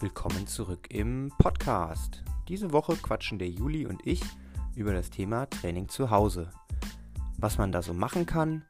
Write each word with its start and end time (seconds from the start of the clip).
Willkommen 0.00 0.46
zurück 0.46 0.86
im 0.90 1.32
Podcast. 1.38 2.22
Diese 2.46 2.70
Woche 2.70 2.94
quatschen 2.94 3.40
der 3.40 3.48
Juli 3.48 3.84
und 3.84 4.06
ich 4.06 4.22
über 4.76 4.92
das 4.92 5.10
Thema 5.10 5.46
Training 5.46 5.88
zu 5.88 6.10
Hause. 6.10 6.52
Was 7.36 7.58
man 7.58 7.72
da 7.72 7.82
so 7.82 7.92
machen 7.94 8.24
kann, 8.24 8.62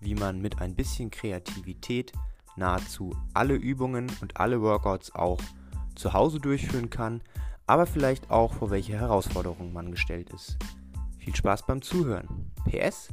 wie 0.00 0.14
man 0.14 0.40
mit 0.40 0.62
ein 0.62 0.74
bisschen 0.74 1.10
Kreativität 1.10 2.14
nahezu 2.56 3.14
alle 3.34 3.54
Übungen 3.54 4.10
und 4.22 4.38
alle 4.38 4.62
Workouts 4.62 5.14
auch 5.14 5.38
zu 5.94 6.14
Hause 6.14 6.40
durchführen 6.40 6.88
kann, 6.88 7.20
aber 7.66 7.84
vielleicht 7.84 8.30
auch 8.30 8.54
vor 8.54 8.70
welche 8.70 8.98
Herausforderungen 8.98 9.74
man 9.74 9.90
gestellt 9.90 10.30
ist. 10.30 10.56
Viel 11.18 11.36
Spaß 11.36 11.66
beim 11.66 11.82
Zuhören. 11.82 12.50
PS, 12.64 13.08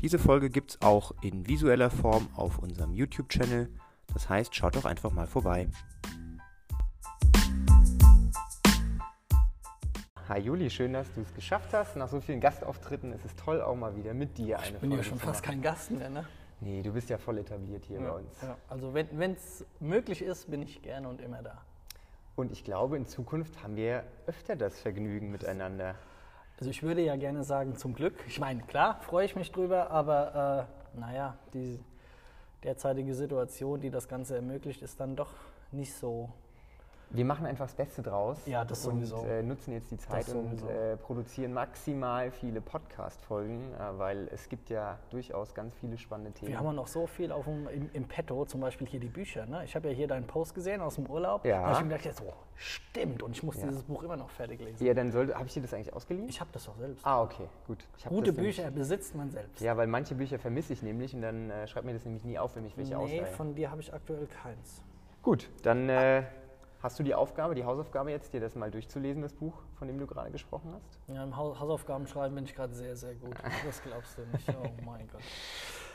diese 0.00 0.20
Folge 0.20 0.50
gibt 0.50 0.70
es 0.70 0.82
auch 0.82 1.10
in 1.20 1.48
visueller 1.48 1.90
Form 1.90 2.28
auf 2.36 2.60
unserem 2.60 2.94
YouTube-Channel. 2.94 3.74
Das 4.14 4.28
heißt, 4.28 4.54
schaut 4.54 4.76
doch 4.76 4.84
einfach 4.84 5.10
mal 5.10 5.26
vorbei. 5.26 5.68
Hi 10.28 10.38
Juli, 10.38 10.70
schön, 10.70 10.92
dass 10.92 11.12
du 11.14 11.20
es 11.20 11.34
geschafft 11.34 11.72
hast. 11.72 11.96
Nach 11.96 12.08
so 12.08 12.20
vielen 12.20 12.38
Gastauftritten 12.38 13.12
ist 13.12 13.24
es 13.24 13.34
toll, 13.34 13.60
auch 13.60 13.74
mal 13.74 13.96
wieder 13.96 14.14
mit 14.14 14.38
dir 14.38 14.60
eine 14.60 14.68
Ich 14.68 14.80
bin 14.80 14.92
ja 14.92 15.02
schon 15.02 15.18
fast 15.18 15.42
kein 15.42 15.60
Gast 15.60 15.90
mehr, 15.90 16.08
ne? 16.08 16.24
Nee, 16.60 16.80
du 16.80 16.92
bist 16.92 17.10
ja 17.10 17.18
voll 17.18 17.38
etabliert 17.38 17.84
hier 17.86 17.98
bei 17.98 18.12
uns. 18.12 18.40
Ja, 18.40 18.56
also 18.68 18.94
wenn 18.94 19.32
es 19.32 19.66
möglich 19.80 20.22
ist, 20.22 20.48
bin 20.48 20.62
ich 20.62 20.80
gerne 20.80 21.08
und 21.08 21.20
immer 21.20 21.42
da. 21.42 21.60
Und 22.36 22.52
ich 22.52 22.62
glaube, 22.62 22.96
in 22.96 23.04
Zukunft 23.04 23.64
haben 23.64 23.74
wir 23.74 24.04
öfter 24.28 24.54
das 24.54 24.78
Vergnügen 24.78 25.32
miteinander. 25.32 25.96
Also 26.60 26.70
ich 26.70 26.84
würde 26.84 27.00
ja 27.00 27.16
gerne 27.16 27.42
sagen, 27.42 27.74
zum 27.76 27.92
Glück. 27.92 28.14
Ich 28.28 28.38
meine, 28.38 28.62
klar, 28.62 29.00
freue 29.00 29.24
ich 29.24 29.34
mich 29.34 29.50
drüber, 29.50 29.90
aber 29.90 30.68
äh, 30.94 31.00
naja, 31.00 31.36
die 31.52 31.80
derzeitige 32.62 33.16
Situation, 33.16 33.80
die 33.80 33.90
das 33.90 34.06
Ganze 34.06 34.36
ermöglicht, 34.36 34.82
ist 34.82 35.00
dann 35.00 35.16
doch 35.16 35.32
nicht 35.72 35.92
so 35.94 36.30
Wir 37.14 37.26
machen 37.26 37.44
einfach 37.44 37.66
das 37.66 37.74
Beste 37.74 38.00
draus 38.02 38.38
Ja, 38.46 38.64
das 38.64 38.86
und 38.86 39.04
sowieso. 39.04 39.26
äh, 39.26 39.42
nutzen 39.42 39.72
jetzt 39.72 39.90
die 39.90 39.98
Zeit 39.98 40.26
und 40.30 40.62
äh, 40.68 40.96
produzieren 40.96 41.52
maximal 41.52 42.30
viele 42.30 42.60
Podcast-Folgen, 42.62 43.72
äh, 43.74 43.98
weil 43.98 44.28
es 44.32 44.48
gibt 44.48 44.70
ja 44.70 44.98
durchaus 45.10 45.52
ganz 45.54 45.74
viele 45.74 45.98
spannende 45.98 46.32
Themen. 46.32 46.50
Wir 46.52 46.58
haben 46.58 46.66
ja 46.66 46.72
noch 46.72 46.86
so 46.86 47.06
viel 47.06 47.30
auf 47.30 47.44
dem, 47.44 47.68
im, 47.68 47.90
im 47.92 48.04
Petto, 48.08 48.44
zum 48.46 48.60
Beispiel 48.62 48.86
hier 48.86 48.98
die 49.00 49.08
Bücher. 49.08 49.44
Ne? 49.44 49.62
Ich 49.64 49.74
habe 49.76 49.88
ja 49.88 49.94
hier 49.94 50.08
deinen 50.08 50.26
Post 50.26 50.54
gesehen 50.54 50.80
aus 50.80 50.94
dem 50.94 51.06
Urlaub. 51.06 51.44
Ja. 51.44 51.60
Da 51.60 51.66
habe 51.68 51.78
ich 51.80 51.84
mir 51.92 51.98
gedacht, 51.98 52.16
so, 52.16 52.32
stimmt. 52.56 53.22
Und 53.22 53.32
ich 53.32 53.42
muss 53.42 53.56
Ja. 53.56 53.66
dieses 53.68 53.82
Buch 53.82 54.02
immer 54.04 54.16
noch 54.16 54.30
fertig 54.30 54.60
lesen. 54.60 54.84
ja, 54.84 54.94
dann 54.94 55.12
habe 55.12 55.46
ich 55.46 55.52
dir 55.52 55.60
das 55.62 55.74
eigentlich 55.74 55.92
ausgeliehen? 55.92 56.28
Ich 56.30 56.40
habe 56.40 56.50
das 56.52 56.64
doch 56.64 56.76
selbst. 56.78 57.06
ah, 57.06 57.22
okay, 57.22 57.46
gut. 57.66 57.84
Gute 58.08 58.32
das 58.32 58.36
nämlich- 58.36 58.56
Bücher 58.56 58.70
besitzt 58.70 59.14
man 59.14 59.30
selbst. 59.30 59.60
Ja, 59.60 59.76
weil 59.76 59.86
manche 59.86 60.14
Bücher 60.14 60.38
vermisse 60.38 60.72
ich 60.72 60.82
nämlich 60.82 61.14
und 61.14 61.20
dann 61.22 61.50
äh, 61.50 61.66
schreibt 61.66 61.84
mir 61.84 61.92
das 61.92 62.04
nämlich 62.04 62.24
nie 62.24 62.38
auf, 62.38 62.56
wenn 62.56 62.64
ich 62.64 62.76
welche 62.78 62.92
nee, 62.96 62.96
ausleihe. 62.96 63.26
von 63.26 63.54
dir 63.54 63.70
habe 63.70 63.82
ich 63.82 63.92
aktuell 63.92 64.26
keins. 64.26 64.82
Gut, 65.22 65.50
dann 65.62 65.88
äh, 65.88 66.24
hast 66.82 66.98
du 66.98 67.02
die 67.02 67.14
Aufgabe, 67.14 67.54
die 67.54 67.64
Hausaufgabe 67.64 68.10
jetzt, 68.10 68.32
dir 68.32 68.40
das 68.40 68.54
mal 68.56 68.70
durchzulesen, 68.70 69.22
das 69.22 69.32
Buch, 69.34 69.54
von 69.78 69.88
dem 69.88 69.98
du 69.98 70.06
gerade 70.06 70.30
gesprochen 70.30 70.72
hast? 70.74 70.98
Ja, 71.08 71.22
im 71.22 71.36
Hau- 71.36 71.58
Hausaufgaben 71.58 72.06
schreiben 72.06 72.34
bin 72.34 72.44
ich 72.44 72.54
gerade 72.54 72.74
sehr, 72.74 72.96
sehr 72.96 73.14
gut. 73.14 73.34
Das 73.66 73.82
glaubst 73.82 74.18
du 74.18 74.22
nicht. 74.26 74.48
Oh 74.62 74.68
mein 74.84 75.06
Gott. 75.08 75.22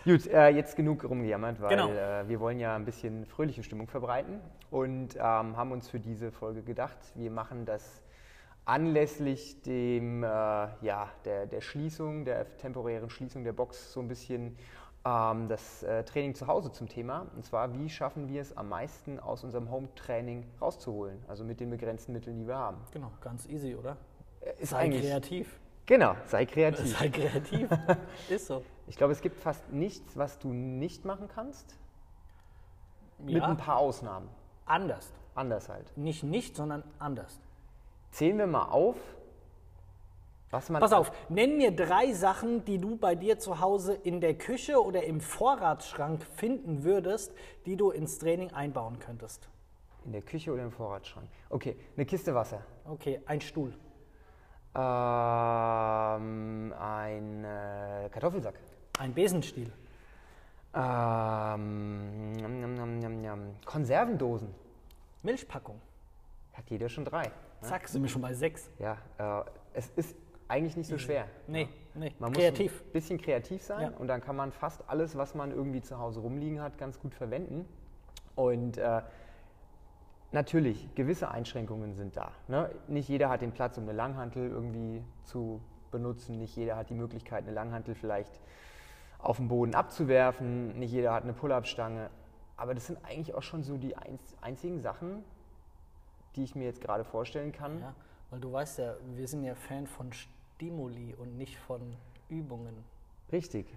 Gut, 0.05 0.25
äh, 0.27 0.49
jetzt 0.49 0.75
genug 0.77 1.03
rumgejammert, 1.03 1.59
weil 1.61 1.69
Genau. 1.69 1.89
äh, 1.89 2.27
wir 2.29 2.39
wollen 2.39 2.59
ja 2.59 2.75
ein 2.75 2.85
bisschen 2.85 3.25
fröhliche 3.25 3.61
Stimmung 3.63 3.87
verbreiten 3.87 4.39
und 4.71 5.15
ähm, 5.15 5.21
haben 5.57 5.71
uns 5.73 5.89
für 5.89 5.99
diese 5.99 6.31
Folge 6.31 6.63
gedacht, 6.63 6.97
wir 7.15 7.29
machen 7.31 7.65
das 7.65 8.01
anlässlich 8.65 9.61
dem, 9.63 10.23
äh, 10.23 10.27
ja, 10.27 11.09
der, 11.25 11.45
der 11.45 11.61
Schließung, 11.61 12.25
der 12.25 12.57
temporären 12.57 13.09
Schließung 13.09 13.43
der 13.43 13.53
Box 13.53 13.93
so 13.93 13.99
ein 14.01 14.07
bisschen 14.07 14.57
ähm, 15.07 15.47
das 15.47 15.83
äh, 15.83 16.03
Training 16.03 16.35
zu 16.35 16.47
Hause 16.47 16.71
zum 16.71 16.89
Thema. 16.89 17.25
Und 17.35 17.45
zwar, 17.45 17.73
wie 17.73 17.89
schaffen 17.89 18.27
wir 18.27 18.41
es 18.41 18.55
am 18.57 18.69
meisten 18.69 19.19
aus 19.19 19.43
unserem 19.43 19.69
Home-Training 19.71 20.45
rauszuholen, 20.61 21.23
also 21.27 21.43
mit 21.43 21.59
den 21.59 21.69
begrenzten 21.69 22.13
Mitteln, 22.13 22.37
die 22.39 22.47
wir 22.47 22.57
haben. 22.57 22.77
Genau, 22.91 23.11
ganz 23.21 23.47
easy, 23.47 23.75
oder? 23.75 23.97
Äh, 24.41 24.61
Ist 24.61 24.69
Sei 24.71 24.77
eigentlich, 24.79 25.03
kreativ. 25.03 25.59
Genau, 25.85 26.15
sei 26.25 26.45
kreativ. 26.45 26.97
Sei 26.97 27.07
kreativ. 27.07 27.69
Ist 28.29 28.47
so. 28.47 28.61
Ich 28.87 28.97
glaube, 28.97 29.13
es 29.13 29.21
gibt 29.21 29.39
fast 29.39 29.71
nichts, 29.71 30.17
was 30.17 30.37
du 30.37 30.49
nicht 30.51 31.05
machen 31.05 31.29
kannst, 31.33 31.77
mit 33.19 33.35
Ja, 33.35 33.45
ein 33.45 33.55
paar 33.57 33.77
Ausnahmen. 33.77 34.27
anders. 34.65 35.13
Anders 35.33 35.69
halt. 35.69 35.95
Nicht 35.95 36.23
nicht, 36.23 36.55
sondern 36.57 36.83
anders. 36.99 37.39
Zählen 38.11 38.37
wir 38.37 38.47
mal 38.47 38.63
auf. 38.69 38.97
Pass 40.49 40.93
auf, 40.93 41.11
nenn 41.29 41.57
mir 41.57 41.75
drei 41.75 42.13
Sachen, 42.13 42.63
die 42.63 42.77
du 42.77 42.95
bei 42.95 43.15
dir 43.15 43.37
zu 43.37 43.59
Hause 43.59 43.93
in 43.93 44.21
der 44.21 44.37
Küche 44.37 44.81
oder 44.81 45.03
im 45.03 45.19
Vorratsschrank 45.19 46.23
finden 46.23 46.83
würdest, 46.85 47.33
die 47.65 47.75
du 47.75 47.91
ins 47.91 48.17
Training 48.17 48.51
einbauen 48.53 48.97
könntest. 48.99 49.49
In 50.05 50.13
der 50.13 50.21
Küche 50.21 50.53
oder 50.53 50.63
im 50.63 50.71
Vorratsschrank. 50.71 51.27
Okay, 51.49 51.75
eine 51.97 52.05
Kiste 52.05 52.33
Wasser. 52.33 52.61
Okay, 52.85 53.19
ein 53.25 53.41
Stuhl, 53.41 53.73
Ähm, 54.73 56.73
ein 56.79 57.43
äh, 57.43 58.09
Kartoffelsack. 58.09 58.55
ein 58.99 59.13
Besenstiel, 59.13 59.69
Ähm, 60.73 62.33
njam, 62.33 62.73
njam, 62.75 62.99
njam, 62.99 63.21
njam. 63.21 63.39
Konservendosen. 63.65 64.53
Milchpackung. 65.23 65.81
Hat 66.53 66.69
jeder 66.69 66.89
schon 66.89 67.05
drei. 67.05 67.31
Zack, 67.61 67.87
sind 67.87 68.01
wir 68.03 68.09
schon 68.09 68.21
bei 68.21 68.33
sechs. 68.33 68.69
Ja, 68.79 68.97
äh, 69.17 69.43
es 69.73 69.89
ist 69.95 70.15
eigentlich 70.47 70.77
nicht 70.77 70.87
so 70.87 70.97
schwer. 70.97 71.25
Nee, 71.47 71.67
nee, 71.95 72.13
Man 72.19 72.31
kreativ. 72.33 72.71
muss 72.71 72.81
ein 72.81 72.91
bisschen 72.93 73.17
kreativ 73.21 73.61
sein 73.61 73.91
Ja. 73.91 73.97
und 73.97 74.07
dann 74.07 74.21
kann 74.21 74.35
man 74.35 74.51
fast 74.51 74.83
alles, 74.87 75.17
was 75.17 75.35
man 75.35 75.51
irgendwie 75.51 75.81
zu 75.81 75.97
Hause 75.99 76.19
rumliegen 76.21 76.61
hat, 76.61 76.77
ganz 76.77 76.99
gut 76.99 77.13
verwenden. 77.13 77.65
Und 78.35 78.77
äh, 78.77 79.01
natürlich, 80.31 80.93
gewisse 80.95 81.29
Einschränkungen 81.31 81.93
sind 81.95 82.15
da. 82.17 82.31
Ne? 82.47 82.71
Nicht 82.87 83.09
jeder 83.09 83.29
hat 83.29 83.41
den 83.41 83.51
Platz, 83.51 83.77
um 83.77 83.83
eine 83.83 83.93
Langhantel 83.93 84.49
irgendwie 84.49 85.03
zu 85.23 85.61
benutzen. 85.91 86.37
Nicht 86.37 86.55
jeder 86.55 86.75
hat 86.75 86.89
die 86.89 86.93
Möglichkeit, 86.95 87.43
eine 87.43 87.53
Langhantel 87.53 87.95
vielleicht 87.95 88.39
auf 89.19 89.37
den 89.37 89.47
Boden 89.47 89.73
abzuwerfen. 89.73 90.77
Nicht 90.79 90.91
jeder 90.91 91.13
hat 91.13 91.23
eine 91.23 91.33
Pull-up-Stange. 91.33 92.09
Aber 92.55 92.73
das 92.73 92.87
sind 92.87 92.99
eigentlich 93.05 93.33
auch 93.35 93.43
schon 93.43 93.63
so 93.63 93.77
die 93.77 93.95
einz- 93.97 94.35
einzigen 94.41 94.79
Sachen, 94.81 95.23
die 96.35 96.43
ich 96.43 96.55
mir 96.55 96.65
jetzt 96.65 96.81
gerade 96.81 97.03
vorstellen 97.03 97.51
kann. 97.51 97.79
Ja, 97.79 97.95
weil 98.29 98.39
du 98.39 98.51
weißt 98.51 98.79
ja, 98.79 98.95
wir 99.15 99.27
sind 99.27 99.43
ja 99.43 99.55
Fan 99.55 99.87
von 99.87 100.11
Stimuli 100.57 101.13
und 101.19 101.37
nicht 101.37 101.55
von 101.59 101.79
Übungen. 102.29 102.83
Richtig. 103.31 103.67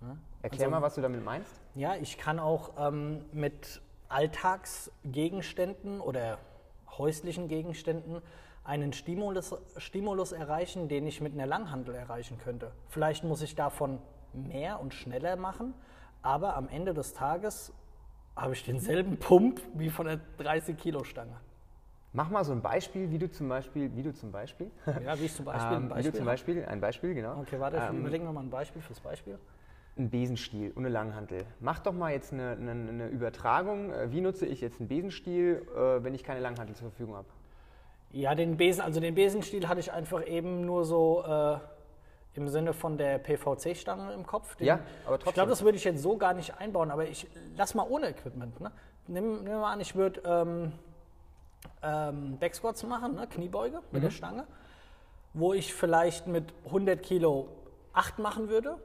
Ne? 0.00 0.16
Erklär 0.40 0.62
Also- 0.68 0.70
mal, 0.70 0.80
was 0.82 0.94
du 0.94 1.02
damit 1.02 1.22
meinst. 1.22 1.60
Ja, 1.74 1.94
ich 1.96 2.16
kann 2.16 2.38
auch 2.38 2.70
ähm, 2.78 3.26
mit 3.32 3.82
Alltagsgegenständen 4.08 6.00
oder 6.00 6.38
häuslichen 6.96 7.48
Gegenständen 7.48 8.22
einen 8.64 8.94
Stimulus, 8.94 9.54
Stimulus 9.76 10.32
erreichen, 10.32 10.88
den 10.88 11.06
ich 11.06 11.20
mit 11.20 11.34
einer 11.34 11.46
Langhandel 11.46 11.94
erreichen 11.94 12.38
könnte. 12.38 12.72
Vielleicht 12.88 13.24
muss 13.24 13.42
ich 13.42 13.54
davon 13.54 13.98
mehr 14.32 14.80
und 14.80 14.94
schneller 14.94 15.36
machen, 15.36 15.74
aber 16.22 16.56
am 16.56 16.68
Ende 16.70 16.94
des 16.94 17.12
Tages 17.12 17.74
habe 18.36 18.54
ich 18.54 18.64
denselben 18.64 19.18
Pump 19.18 19.60
wie 19.74 19.90
von 19.90 20.06
der 20.06 20.18
30-Kilo-Stange. 20.38 21.36
Mach 22.14 22.28
mal 22.28 22.44
so 22.44 22.52
ein 22.52 22.60
Beispiel, 22.60 23.10
wie 23.10 23.18
du 23.18 23.30
zum 23.30 23.48
Beispiel, 23.48 23.90
wie 23.96 24.02
du 24.02 24.12
zum 24.12 24.32
Beispiel, 24.32 24.70
Ja, 25.02 25.18
wie 25.18 25.24
ich 25.24 25.34
zum 25.34 25.44
Beispiel 25.46 25.76
ähm, 25.76 25.84
ein 25.84 25.84
wie 25.84 25.88
du 25.88 25.94
Beispiel. 25.94 26.12
zum 26.14 26.24
Beispiel, 26.26 26.64
ein 26.66 26.80
Beispiel, 26.80 27.14
genau, 27.14 27.40
Okay, 27.40 27.58
warte, 27.58 27.78
ich 27.78 27.82
ähm, 27.88 28.00
überlege 28.00 28.24
noch 28.24 28.32
mal 28.34 28.40
ein 28.42 28.50
Beispiel 28.50 28.82
fürs 28.82 29.00
Beispiel. 29.00 29.38
ein 29.96 30.10
Besenstiel 30.10 30.72
und 30.72 30.84
eine 30.84 30.92
Langhantel. 30.92 31.44
Mach 31.60 31.78
doch 31.78 31.92
mal 31.94 32.12
jetzt 32.12 32.32
eine, 32.32 32.50
eine, 32.52 32.70
eine 32.72 33.08
Übertragung. 33.08 33.90
Äh, 33.92 34.12
Wie 34.12 34.20
nutze 34.20 34.44
ich 34.46 34.60
jetzt 34.60 34.78
einen 34.80 34.88
Besenstiel, 34.88 35.66
äh, 35.74 36.04
wenn 36.04 36.14
ich 36.14 36.22
keine 36.22 36.40
Langhantel 36.40 36.74
zur 36.76 36.90
Verfügung 36.90 37.16
habe? 37.16 37.28
Ja, 38.10 38.34
den 38.34 38.58
Besen, 38.58 38.82
also 38.82 39.00
den 39.00 39.14
Besenstiel 39.14 39.66
hatte 39.68 39.80
ich 39.80 39.90
einfach 39.90 40.26
eben 40.26 40.66
nur 40.66 40.84
so 40.84 41.24
äh, 41.26 41.56
im 42.34 42.46
Sinne 42.48 42.74
von 42.74 42.98
der 42.98 43.18
PVC-Stange 43.20 44.12
im 44.12 44.26
Kopf. 44.26 44.54
Den, 44.56 44.66
Ja, 44.66 44.80
aber 45.06 45.16
Ich 45.16 45.22
trotzdem. 45.22 45.32
glaube, 45.34 45.48
das 45.50 45.62
würde 45.64 45.76
ich 45.78 45.84
jetzt 45.84 46.02
so 46.02 46.18
gar 46.18 46.34
nicht 46.34 46.58
einbauen, 46.58 46.90
aber 46.90 47.06
ich 47.08 47.26
lass 47.56 47.74
mal 47.74 47.86
ohne 47.88 48.08
Equipment. 48.10 48.60
Ne? 48.60 48.70
Nimm, 49.08 49.44
nimm 49.44 49.60
mal 49.60 49.72
an, 49.72 49.80
ich 49.80 49.94
würde 49.94 50.20
ähm, 50.26 50.72
ähm, 51.82 52.38
Backsquats 52.38 52.82
machen, 52.84 53.14
ne? 53.14 53.26
Kniebeuge 53.26 53.80
mit 53.90 54.00
Mhm. 54.02 54.04
der 54.06 54.10
Stange, 54.10 54.46
wo 55.34 55.52
ich 55.52 55.72
vielleicht 55.74 56.26
mit 56.26 56.52
100 56.66 57.02
Kilo 57.02 57.48
8 57.92 58.18
machen 58.18 58.48
würde, 58.48 58.76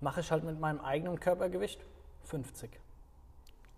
mache 0.00 0.20
ich 0.20 0.30
halt 0.30 0.44
mit 0.44 0.58
meinem 0.60 0.80
eigenen 0.80 1.18
Körpergewicht 1.20 1.80
50 2.24 2.70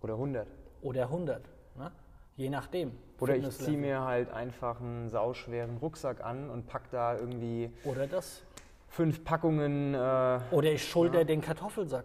Oder 0.02 0.14
100? 0.14 0.46
oder 0.82 1.02
100, 1.04 1.42
ne? 1.76 1.92
je 2.36 2.48
nachdem. 2.50 2.92
Oder 3.18 3.36
ich 3.36 3.48
ziehe 3.50 3.78
mir 3.78 4.02
halt 4.02 4.30
einfach 4.32 4.80
einen 4.80 5.08
sauschweren 5.08 5.78
Rucksack 5.78 6.22
an 6.22 6.50
und 6.50 6.66
pack 6.66 6.90
da 6.90 7.16
irgendwie 7.16 7.72
Oder 7.84 8.06
das. 8.06 8.42
fünf 8.88 9.24
Packungen, 9.24 9.94
äh, 9.94 10.40
Oder 10.50 10.72
ich 10.72 10.86
schulter 10.88 11.24
den 11.24 11.40
Kartoffelsack. 11.40 12.04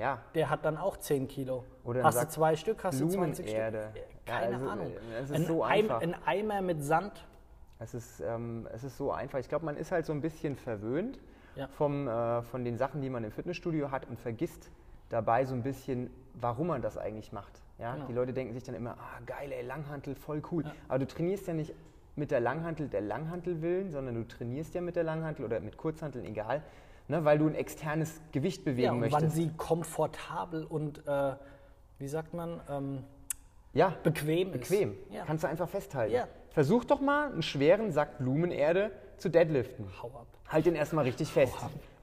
Ja, 0.00 0.18
Der 0.34 0.50
hat 0.50 0.64
dann 0.64 0.76
auch 0.78 0.96
10 0.96 1.28
Kilo. 1.28 1.64
Oder 1.84 2.02
hast 2.04 2.20
du 2.22 2.28
zwei 2.28 2.56
Stück, 2.56 2.82
hast 2.84 3.00
du 3.00 3.06
20 3.08 3.46
Stück. 3.46 3.56
Blumenerde. 3.60 3.92
Keine 4.26 4.52
Ja, 4.52 4.56
also, 4.58 4.68
Ahnung. 4.70 4.86
äh, 4.86 5.18
Es 5.22 5.30
ist 5.30 5.36
ein, 5.36 5.44
so 5.46 5.62
einfach. 5.62 6.00
ein 6.00 6.14
Eimer 6.26 6.62
mit 6.62 6.82
Sand. 6.82 7.26
Es 7.78 7.94
ist, 7.94 8.20
ähm, 8.20 8.66
es 8.72 8.84
ist 8.84 8.96
so 8.96 9.12
einfach. 9.12 9.38
Ich 9.38 9.48
glaube, 9.48 9.64
man 9.64 9.76
ist 9.76 9.92
halt 9.92 10.06
so 10.06 10.12
ein 10.12 10.20
bisschen 10.20 10.56
verwöhnt 10.56 11.18
Ja. 11.56 11.66
vom, 11.68 12.08
äh, 12.08 12.42
von 12.42 12.64
den 12.64 12.76
Sachen, 12.78 13.00
die 13.02 13.10
man 13.10 13.24
im 13.24 13.30
Fitnessstudio 13.32 13.90
hat 13.90 14.08
und 14.08 14.18
vergisst, 14.18 14.70
dabei 15.08 15.44
so 15.44 15.54
ein 15.54 15.62
bisschen, 15.62 16.10
warum 16.34 16.68
man 16.68 16.82
das 16.82 16.96
eigentlich 16.98 17.32
macht. 17.32 17.60
Ja? 17.78 17.94
Genau. 17.94 18.06
Die 18.06 18.12
Leute 18.12 18.32
denken 18.32 18.54
sich 18.54 18.62
dann 18.62 18.74
immer, 18.74 18.92
ah 18.98 19.18
geil, 19.26 19.50
ey, 19.52 19.62
Langhantel, 19.66 20.14
voll 20.14 20.42
cool. 20.52 20.64
Aber 20.88 20.98
du 20.98 21.06
trainierst 21.06 21.46
ja 21.46 21.54
nicht 21.54 21.74
mit 22.16 22.30
der 22.30 22.40
Langhantel 22.40 22.88
der 22.88 23.00
Langhantel 23.00 23.62
willen, 23.62 23.90
sondern 23.90 24.14
du 24.14 24.24
trainierst 24.28 24.74
ja 24.74 24.80
mit 24.80 24.94
der 24.96 25.04
Langhantel 25.04 25.44
oder 25.44 25.60
mit 25.60 25.76
Kurzhanteln, 25.76 26.24
egal, 26.26 26.62
ne, 27.10 27.24
weil 27.24 27.38
du 27.38 27.48
ein 27.48 27.54
externes 27.54 28.20
Gewicht 28.32 28.64
bewegen 28.64 28.82
Ja, 28.86 28.92
und 28.92 29.00
möchtest. 29.00 29.22
wann 29.22 29.30
sie 29.30 29.50
komfortabel 29.56 30.64
und, 30.64 31.06
äh, 31.06 31.34
wie 31.98 32.08
sagt 32.08 32.32
man, 32.32 32.60
ähm, 32.70 33.04
ja, 33.72 33.92
bequem, 34.02 34.52
bequem. 34.52 34.92
ist. 34.92 35.14
Ja. 35.14 35.24
Kannst 35.24 35.44
du 35.44 35.48
einfach 35.48 35.68
festhalten. 35.68 36.14
Ja. 36.14 36.28
Versuch 36.50 36.84
doch 36.84 37.00
mal, 37.00 37.30
einen 37.32 37.42
schweren 37.42 37.92
Sack 37.92 38.18
Blumenerde 38.18 38.90
zu 39.18 39.28
deadliften. 39.28 39.86
Hau 40.02 40.08
ab. 40.08 40.26
Halt 40.48 40.66
den 40.66 40.74
erstmal 40.74 41.04
richtig 41.04 41.28
fest. 41.32 41.54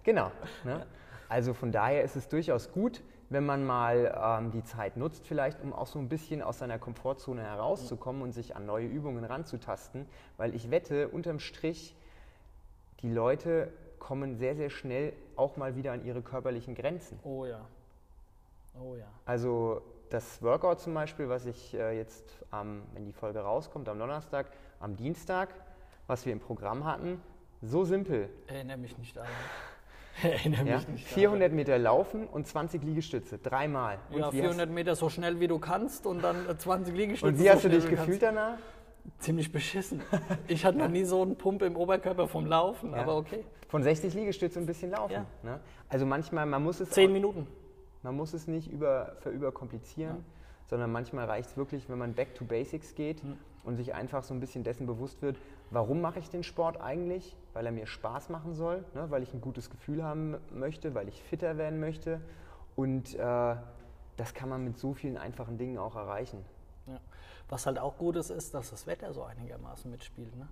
Genau. 0.04 0.32
Ne? 0.64 0.86
Also 1.28 1.54
von 1.54 1.72
daher 1.72 2.04
ist 2.04 2.16
es 2.16 2.30
durchaus 2.30 2.72
gut, 2.72 3.02
wenn 3.30 3.46
man 3.46 3.66
mal 3.66 4.40
ähm, 4.40 4.52
die 4.52 4.64
Zeit 4.64 4.96
nutzt, 4.96 5.28
vielleicht, 5.28 5.62
um 5.62 5.74
auch 5.74 5.88
so 5.88 6.00
ein 6.00 6.08
bisschen 6.08 6.42
aus 6.42 6.60
seiner 6.60 6.80
Komfortzone 6.80 7.42
herauszukommen 7.42 8.22
und 8.22 8.32
sich 8.32 8.56
an 8.56 8.66
neue 8.66 8.86
Übungen 8.88 9.26
ranzutasten. 9.26 10.06
Weil 10.38 10.56
ich 10.56 10.72
wette, 10.72 11.10
unterm 11.10 11.40
Strich, 11.40 11.94
die 13.02 13.12
Leute 13.12 13.70
kommen 14.00 14.36
sehr, 14.38 14.56
sehr 14.56 14.70
schnell 14.70 15.14
auch 15.36 15.58
mal 15.58 15.76
wieder 15.76 15.92
an 15.94 16.06
ihre 16.06 16.22
körperlichen 16.22 16.76
Grenzen. 16.76 17.20
Oh 17.24 17.46
ja. 17.46 17.62
Oh 18.80 18.96
ja. 18.96 19.08
Also 19.26 19.82
das 20.10 20.42
Workout 20.42 20.80
zum 20.80 20.94
Beispiel, 20.94 21.30
was 21.30 21.46
ich 21.46 21.74
äh, 21.74 21.98
jetzt, 21.98 22.46
am, 22.52 22.84
wenn 22.94 23.06
die 23.06 23.14
Folge 23.14 23.40
rauskommt, 23.40 23.90
am 23.90 24.00
Donnerstag, 24.00 24.48
am 24.80 24.96
Dienstag, 24.96 25.50
was 26.08 26.26
wir 26.26 26.34
im 26.34 26.40
Programm 26.40 26.86
hatten, 26.86 27.22
so 27.62 27.84
simpel. 27.84 28.30
Erinnere 28.48 28.78
mich 28.78 28.98
nicht 28.98 29.16
daran. 29.18 29.30
Erinnere 30.24 30.66
Ja? 30.68 30.76
mich 30.78 30.88
nicht 30.88 31.08
400 31.08 31.52
Meter 31.52 31.78
laufen 31.78 32.28
und 32.28 32.48
20 32.48 32.84
Liegestütze, 32.84 33.38
dreimal. 33.38 34.00
daran. 34.10 34.22
Ja, 34.22 34.32
wie 34.34 34.40
400 34.40 34.70
Meter 34.70 34.96
so 34.96 35.10
schnell 35.10 35.40
wie 35.40 35.48
du 35.48 35.60
kannst 35.60 36.06
und 36.06 36.24
dann 36.24 36.48
äh, 36.50 36.58
20 36.58 36.94
hast, 36.94 36.98
Liegestütze. 36.98 37.28
und 37.34 37.40
wie 37.40 37.44
so 37.48 37.50
hast 37.50 37.64
du 37.66 37.70
dich 37.70 37.88
gefühlt 37.88 38.22
kannst. 38.22 38.22
danach? 38.24 38.58
Ziemlich 39.20 39.52
beschissen. 39.52 40.02
Ich 40.48 40.66
hatte 40.66 40.78
noch 40.78 40.88
nie 40.90 41.04
so 41.04 41.22
einen 41.22 41.36
Pump 41.38 41.62
im 41.62 41.76
Oberkörper 41.76 42.28
vom 42.28 42.46
Laufen, 42.46 42.92
Ja. 42.92 42.98
aber 42.98 43.18
okay. 43.18 43.44
Von 43.68 43.84
60 43.84 44.14
Liegestütze 44.14 44.60
ein 44.60 44.66
bisschen 44.66 44.92
laufen. 44.92 45.14
Ja. 45.14 45.26
Ne? 45.44 45.60
Also 45.90 46.06
manchmal, 46.06 46.46
man 46.46 46.64
muss 46.64 46.80
es 46.80 46.90
Zehn 46.92 47.12
Minuten. 47.12 47.48
Man 48.04 48.16
muss 48.16 48.34
es 48.34 48.48
nicht 48.48 48.72
über, 48.72 49.18
verüberkomplizieren, 49.20 50.24
sondern 50.68 50.92
manchmal 50.92 51.26
reicht 51.26 51.50
es 51.50 51.58
wirklich, 51.58 51.90
wenn 51.90 51.98
man 51.98 52.14
back 52.14 52.36
to 52.36 52.46
basics 52.46 52.96
geht 52.96 53.22
und 53.64 53.76
sich 53.76 53.94
einfach 53.94 54.24
so 54.24 54.34
ein 54.34 54.40
bisschen 54.40 54.64
dessen 54.64 54.86
bewusst 54.88 55.22
wird, 55.22 55.38
warum 55.72 56.00
mache 56.00 56.20
ich 56.20 56.30
den 56.30 56.44
Sport 56.44 56.80
eigentlich? 56.80 57.36
Weil 57.54 57.66
er 57.66 57.72
mir 57.72 57.88
Spaß 57.88 58.30
machen 58.30 58.54
soll, 58.54 58.86
ne? 58.94 59.10
weil 59.10 59.24
ich 59.24 59.34
ein 59.34 59.42
gutes 59.42 59.70
Gefühl 59.70 60.04
haben 60.04 60.38
möchte, 60.54 60.94
weil 60.96 61.08
ich 61.10 61.22
fitter 61.24 61.58
werden 61.58 61.80
möchte. 61.80 62.22
Und 62.76 63.16
äh, 63.16 63.56
das 64.16 64.34
kann 64.34 64.48
man 64.50 64.64
mit 64.64 64.78
so 64.78 64.94
vielen 64.94 65.18
einfachen 65.18 65.58
Dingen 65.58 65.78
auch 65.78 65.96
erreichen. 65.96 66.46
Ja. 66.88 67.00
Was 67.50 67.66
halt 67.66 67.80
auch 67.80 67.98
gut 67.98 68.16
ist, 68.18 68.30
ist, 68.30 68.54
dass 68.54 68.72
das 68.72 68.88
Wetter 68.88 69.14
so 69.14 69.24
einigermaßen 69.24 69.90
mitspielt. 69.90 70.36
Ne? 70.36 70.48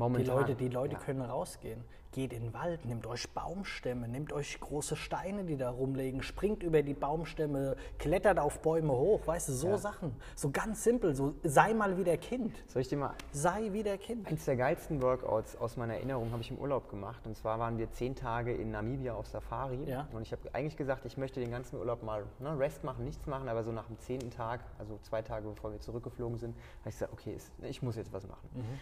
Die 0.00 0.04
Momentan. 0.04 0.36
Leute, 0.36 0.54
die 0.54 0.68
Leute 0.68 0.94
ja. 0.94 1.00
können 1.00 1.20
rausgehen. 1.20 1.84
Geht 2.12 2.32
in 2.32 2.42
den 2.42 2.54
Wald, 2.54 2.86
nehmt 2.86 3.06
euch 3.06 3.30
Baumstämme, 3.30 4.08
nehmt 4.08 4.32
euch 4.32 4.58
große 4.58 4.96
Steine, 4.96 5.44
die 5.44 5.56
da 5.56 5.70
rumliegen, 5.70 6.22
springt 6.24 6.64
über 6.64 6.82
die 6.82 6.94
Baumstämme, 6.94 7.76
klettert 7.98 8.40
auf 8.40 8.62
Bäume 8.62 8.92
hoch, 8.92 9.24
weißt 9.26 9.50
du, 9.50 9.52
so 9.52 9.68
Ja. 9.68 9.78
Sachen. 9.78 10.16
So 10.34 10.50
ganz 10.50 10.82
simpel, 10.82 11.14
so 11.14 11.34
sei 11.44 11.72
mal 11.72 11.96
wieder 11.98 12.16
Kind. 12.16 12.56
Soll 12.66 12.82
ich 12.82 12.88
dir 12.88 12.96
mal 12.96 13.14
Sei 13.30 13.72
wieder 13.72 13.96
Kind. 13.96 14.26
Eins 14.26 14.44
der 14.44 14.56
geilsten 14.56 15.00
Workouts 15.02 15.54
aus 15.56 15.76
meiner 15.76 15.94
Erinnerung 15.94 16.32
habe 16.32 16.42
ich 16.42 16.50
im 16.50 16.58
Urlaub 16.58 16.90
gemacht. 16.90 17.24
Und 17.26 17.36
zwar 17.36 17.60
waren 17.60 17.78
wir 17.78 17.92
zehn 17.92 18.16
Tage 18.16 18.52
in 18.52 18.72
Namibia 18.72 19.14
auf 19.14 19.28
Safari. 19.28 19.84
Ja. 19.84 20.08
Und 20.12 20.22
ich 20.22 20.32
habe 20.32 20.52
eigentlich 20.52 20.76
gesagt, 20.76 21.04
ich 21.04 21.16
möchte 21.16 21.38
den 21.38 21.52
ganzen 21.52 21.76
Urlaub 21.76 22.02
mal 22.02 22.24
ne, 22.40 22.58
Rest 22.58 22.82
machen, 22.82 23.04
nichts 23.04 23.26
machen. 23.26 23.48
Aber 23.48 23.62
so 23.62 23.70
nach 23.70 23.86
dem 23.86 23.98
zehnten 24.00 24.30
Tag, 24.30 24.64
also 24.78 24.98
zwei 25.02 25.22
Tage 25.22 25.48
bevor 25.48 25.70
wir 25.70 25.80
zurückgeflogen 25.80 26.38
sind, 26.38 26.56
habe 26.80 26.88
ich 26.88 26.94
gesagt, 26.96 27.12
okay, 27.12 27.36
ich 27.62 27.82
muss 27.82 27.94
jetzt 27.94 28.12
was 28.12 28.26
machen. 28.26 28.48
Mhm. 28.54 28.80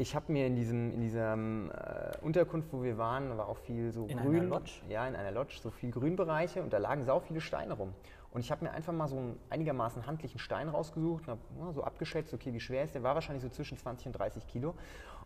Ich 0.00 0.14
habe 0.16 0.32
mir 0.32 0.46
in 0.46 0.56
diesem, 0.56 0.94
in 0.94 1.00
diesem 1.02 1.70
äh, 1.72 2.16
Unterkunft, 2.22 2.72
wo 2.72 2.82
wir 2.82 2.96
waren, 2.96 3.28
da 3.28 3.36
war 3.36 3.48
auch 3.50 3.58
viel 3.58 3.92
so 3.92 4.06
In 4.06 4.16
Grün. 4.16 4.36
einer 4.40 4.44
Lodge? 4.48 4.80
Ja, 4.88 5.06
in 5.06 5.14
einer 5.14 5.30
Lodge, 5.30 5.58
so 5.62 5.70
viel 5.70 5.90
Grünbereiche 5.90 6.62
und 6.62 6.72
da 6.72 6.78
lagen 6.78 7.02
sau 7.02 7.20
viele 7.20 7.42
Steine 7.42 7.74
rum. 7.74 7.92
Und 8.30 8.40
ich 8.40 8.50
habe 8.50 8.64
mir 8.64 8.70
einfach 8.70 8.94
mal 8.94 9.08
so 9.08 9.18
einen 9.18 9.38
einigermaßen 9.50 10.06
handlichen 10.06 10.38
Stein 10.38 10.70
rausgesucht 10.70 11.28
und 11.28 11.38
habe 11.60 11.72
so 11.74 11.84
abgeschätzt, 11.84 12.32
okay, 12.32 12.50
wie 12.54 12.60
schwer 12.60 12.84
ist 12.84 12.94
der? 12.94 13.02
War 13.02 13.14
wahrscheinlich 13.14 13.42
so 13.42 13.50
zwischen 13.50 13.76
20 13.76 14.06
und 14.06 14.12
30 14.18 14.46
Kilo. 14.46 14.74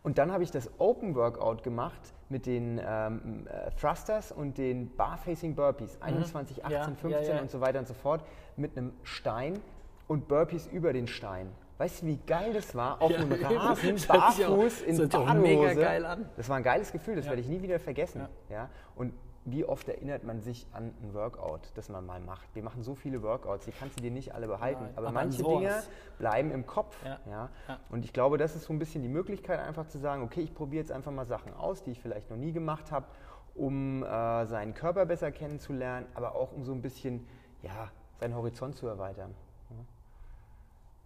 Und 0.03 0.17
dann 0.17 0.33
habe 0.33 0.43
ich 0.43 0.51
das 0.51 0.69
Open 0.77 1.15
Workout 1.15 1.63
gemacht 1.63 2.13
mit 2.27 2.45
den 2.45 2.81
ähm, 2.85 3.47
äh, 3.47 3.71
Thrusters 3.79 4.33
und 4.33 4.57
den 4.57 4.93
Bar-Facing 4.97 5.55
Burpees, 5.55 6.01
21, 6.01 6.65
18, 6.65 6.69
Mhm. 6.69 6.73
Ja, 6.73 6.83
15 6.83 7.11
ja, 7.11 7.35
ja. 7.35 7.41
und 7.41 7.49
so 7.49 7.61
weiter 7.61 7.79
und 7.79 7.87
so 7.87 7.93
fort, 7.93 8.25
mit 8.57 8.77
einem 8.77 8.91
Stein 9.03 9.53
und 10.09 10.27
Burpees 10.27 10.67
über 10.67 10.91
den 10.91 11.07
Stein. 11.07 11.47
Weißt 11.77 12.01
du, 12.01 12.05
wie 12.05 12.17
geil 12.17 12.53
das 12.53 12.73
war? 12.73 13.01
Auf 13.01 13.11
Ja, 13.11 13.17
einem. 13.19 13.31
Rasen, 13.43 13.95
auch- 14.07 14.07
barfuß, 14.07 14.85
das 14.85 14.99
in 14.99 15.05
auch 15.13 15.25
Badehose. 15.25 15.41
mega 15.41 15.73
geil 15.73 16.05
an. 16.05 16.29
Das 16.37 16.47
war 16.49 16.57
ein 16.57 16.63
geiles 16.63 16.91
Gefühl, 16.91 17.15
das 17.15 17.25
Ja. 17.25 17.31
werde 17.31 17.41
ich 17.41 17.49
nie 17.49 17.61
wieder 17.61 17.79
vergessen. 17.79 18.21
Ja. 18.49 18.55
Ja. 18.55 18.69
Und 18.95 19.13
wie 19.47 19.63
oft 19.65 19.87
erinnert 19.89 20.23
man 20.23 20.41
sich 20.41 20.65
an 20.71 20.93
ein 21.03 21.13
Workout, 21.13 21.69
das 21.75 21.89
man 21.89 22.03
mal 22.05 22.19
macht? 22.19 22.47
Wir 22.55 22.63
machen 22.63 22.81
so 22.81 22.95
viele 22.95 23.21
Workouts, 23.21 23.65
die 23.65 23.71
kannst 23.71 23.99
du 23.99 24.01
dir 24.01 24.09
nicht 24.09 24.33
alle 24.33 24.47
behalten. 24.47 24.85
Aber 24.95 24.99
aber 24.99 25.07
an 25.09 25.13
manche. 25.13 25.43
Dinge 25.43 25.83
bleiben 26.17 26.49
im 26.51 26.65
Kopf. 26.65 26.97
Ja. 27.05 27.19
Ja. 27.29 27.49
Ja. 27.67 27.79
Und 27.89 28.05
ich 28.05 28.13
glaube, 28.13 28.37
das 28.37 28.55
ist 28.55 28.63
so 28.63 28.73
ein 28.73 28.79
bisschen 28.79 29.03
die 29.03 29.09
Möglichkeit, 29.09 29.59
einfach 29.59 29.85
zu 29.87 29.99
sagen, 29.99 30.23
okay, 30.23 30.41
ich 30.41 30.55
probiere 30.55 30.81
jetzt 30.81 30.91
einfach 30.91 31.11
mal 31.11 31.25
Sachen 31.25 31.53
aus, 31.53 31.83
die 31.83 31.91
ich 31.91 31.99
vielleicht 32.01 32.29
noch 32.31 32.37
nie 32.37 32.53
gemacht 32.53 32.91
habe, 32.91 33.05
um 33.53 34.01
äh, 34.03 34.45
seinen 34.47 34.73
Körper 34.73 35.05
besser 35.05 35.31
kennenzulernen, 35.31 36.07
aber 36.15 36.35
auch 36.35 36.51
um 36.51 36.63
so 36.65 36.71
ein 36.71 36.81
bisschen 36.81 37.27
ja, 37.61 37.91
seinen 38.19 38.35
Horizont 38.35 38.75
zu 38.75 38.87
erweitern. 38.87 39.35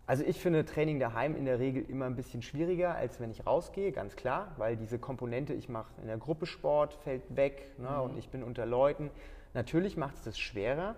Also 0.09 0.23
ich 0.23 0.39
finde 0.41 0.65
Training 0.65 0.99
daheim 0.99 1.35
in 1.35 1.45
der 1.45 1.59
Regel 1.59 1.83
immer 1.87 2.05
ein 2.07 2.15
bisschen 2.15 2.41
schwieriger, 2.41 2.95
als 2.95 3.19
wenn 3.19 3.29
ich 3.29 3.45
rausgehe, 3.45 3.91
ganz 3.91 4.15
klar, 4.15 4.53
weil 4.57 4.75
diese 4.75 4.97
Komponente, 4.97 5.53
ich 5.53 5.69
mache 5.69 5.91
in 6.01 6.07
der 6.07 6.17
Gruppe 6.17 6.47
Sport, 6.47 6.95
fällt 6.95 7.35
weg 7.35 7.69
ne, 7.77 7.89
Mhm. 7.91 8.01
und 8.01 8.17
ich 8.17 8.29
bin 8.29 8.41
unter 8.41 8.65
Leuten. 8.65 9.11
Natürlich 9.53 9.97
macht 9.97 10.15
es 10.15 10.23
das 10.23 10.39
schwerer, 10.39 10.95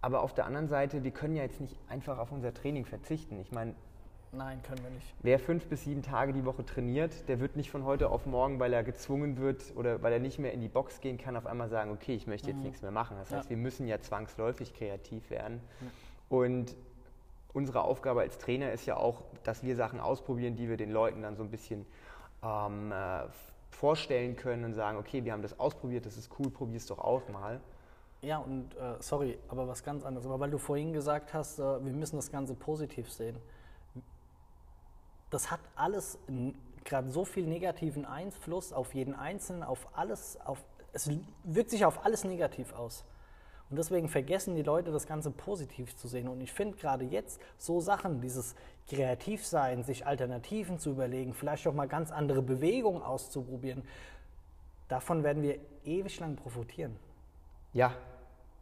aber 0.00 0.22
auf 0.22 0.32
der 0.32 0.46
anderen 0.46 0.66
Seite, 0.66 1.04
wir 1.04 1.10
können 1.10 1.36
ja 1.36 1.42
jetzt 1.42 1.60
nicht 1.60 1.76
einfach 1.90 2.16
auf 2.16 2.32
unser 2.32 2.54
Training 2.54 2.86
verzichten. 2.86 3.38
Ich 3.38 3.52
meine, 3.52 3.74
Nein, 4.32 4.62
können 4.62 4.82
wir 4.82 4.90
nicht. 4.92 5.14
wer 5.20 5.38
fünf 5.38 5.66
bis 5.66 5.84
sieben 5.84 6.00
Tage 6.00 6.32
die 6.32 6.46
Woche 6.46 6.64
trainiert, 6.64 7.28
der 7.28 7.40
wird 7.40 7.54
nicht 7.54 7.70
von 7.70 7.84
heute 7.84 8.08
auf 8.08 8.24
morgen, 8.24 8.58
weil 8.60 8.72
er 8.72 8.82
gezwungen 8.82 9.36
wird 9.36 9.74
oder 9.76 10.00
weil 10.02 10.14
er 10.14 10.20
nicht 10.20 10.38
mehr 10.38 10.54
in 10.54 10.62
die 10.62 10.68
Box 10.68 11.02
gehen 11.02 11.18
kann, 11.18 11.36
auf 11.36 11.44
einmal 11.46 11.68
sagen, 11.68 11.90
okay, 11.90 12.14
ich 12.14 12.26
möchte 12.26 12.48
jetzt 12.50 12.62
nichts 12.62 12.80
mehr 12.80 12.92
machen. 12.92 13.18
Das 13.18 13.30
heißt, 13.30 13.44
Ja. 13.44 13.50
wir 13.50 13.58
müssen 13.58 13.86
ja 13.86 14.00
zwangsläufig 14.00 14.72
kreativ 14.72 15.28
werden. 15.28 15.60
Und 16.30 16.74
unsere 17.52 17.82
Aufgabe 17.82 18.20
als 18.20 18.38
Trainer 18.38 18.72
ist 18.72 18.86
ja 18.86 18.96
auch, 18.96 19.22
dass 19.42 19.62
wir 19.62 19.76
Sachen 19.76 20.00
ausprobieren, 20.00 20.56
die 20.56 20.68
wir 20.68 20.76
den 20.76 20.90
Leuten 20.90 21.22
dann 21.22 21.36
so 21.36 21.42
ein 21.42 21.50
bisschen 21.50 21.86
ähm, 22.42 22.92
äh, 22.92 23.24
vorstellen 23.70 24.36
können 24.36 24.64
und 24.64 24.74
sagen, 24.74 24.98
okay, 24.98 25.24
wir 25.24 25.32
haben 25.32 25.42
das 25.42 25.58
ausprobiert, 25.58 26.06
das 26.06 26.16
ist 26.16 26.30
cool, 26.38 26.50
probier 26.50 26.76
es 26.76 26.86
doch 26.86 26.98
auch 26.98 27.28
mal. 27.28 27.60
Ja, 28.20 28.38
und 28.38 28.74
äh, 28.74 28.96
sorry, 29.00 29.38
aber 29.48 29.68
was 29.68 29.84
ganz 29.84 30.04
anderes. 30.04 30.26
Aber 30.26 30.40
weil 30.40 30.50
du 30.50 30.58
vorhin 30.58 30.92
gesagt 30.92 31.32
hast, 31.34 31.58
äh, 31.58 31.84
wir 31.84 31.92
müssen 31.92 32.16
das 32.16 32.30
Ganze 32.32 32.54
positiv 32.54 33.10
sehen. 33.12 33.36
Das 35.30 35.50
hat 35.50 35.60
alles 35.76 36.18
gerade 36.84 37.10
so 37.10 37.24
viel 37.24 37.46
negativen 37.46 38.04
Einfluss 38.04 38.72
auf 38.72 38.94
jeden 38.94 39.14
Einzelnen, 39.14 39.62
auf 39.62 39.86
alles, 39.92 40.38
auf, 40.44 40.64
es 40.92 41.10
wirkt 41.44 41.70
sich 41.70 41.84
auf 41.84 42.04
alles 42.04 42.24
negativ 42.24 42.72
aus. 42.72 43.04
Und 43.70 43.76
deswegen 43.76 44.08
vergessen 44.08 44.54
die 44.54 44.62
Leute, 44.62 44.90
das 44.92 45.06
Ganze 45.06 45.30
positiv 45.30 45.94
zu 45.96 46.08
sehen. 46.08 46.28
Und 46.28 46.40
ich 46.40 46.52
finde 46.52 46.78
gerade 46.78 47.04
jetzt 47.04 47.40
so 47.58 47.80
Sachen, 47.80 48.20
dieses 48.20 48.54
Kreativsein, 48.88 49.82
sich 49.82 50.06
Alternativen 50.06 50.78
zu 50.78 50.90
überlegen, 50.90 51.34
vielleicht 51.34 51.66
auch 51.66 51.74
mal 51.74 51.88
ganz 51.88 52.10
andere 52.10 52.40
Bewegungen 52.40 53.02
auszuprobieren, 53.02 53.82
davon 54.88 55.22
werden 55.22 55.42
wir 55.42 55.58
ewig 55.84 56.18
lang 56.20 56.36
profitieren 56.36 56.96
Ja, 57.74 57.92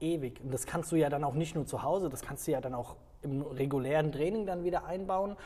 ewig. 0.01 0.41
Und 0.43 0.53
das 0.53 0.67
kannst 0.67 0.91
du 0.91 0.97
ja 0.97 1.09
dann 1.09 1.23
auch 1.23 1.35
nicht 1.35 1.55
nur 1.55 1.67
zu 1.67 1.85
Hause, 1.85 2.09
das 2.09 2.23
kannst 2.23 2.47
du 2.49 2.53
ja 2.53 2.61
dann 2.61 2.75
auch 2.75 2.97
im 3.23 3.43
regulären 3.43 4.11
Training 4.11 4.47
dann 4.47 4.65
wieder 4.65 4.87
einbauen 4.87 5.37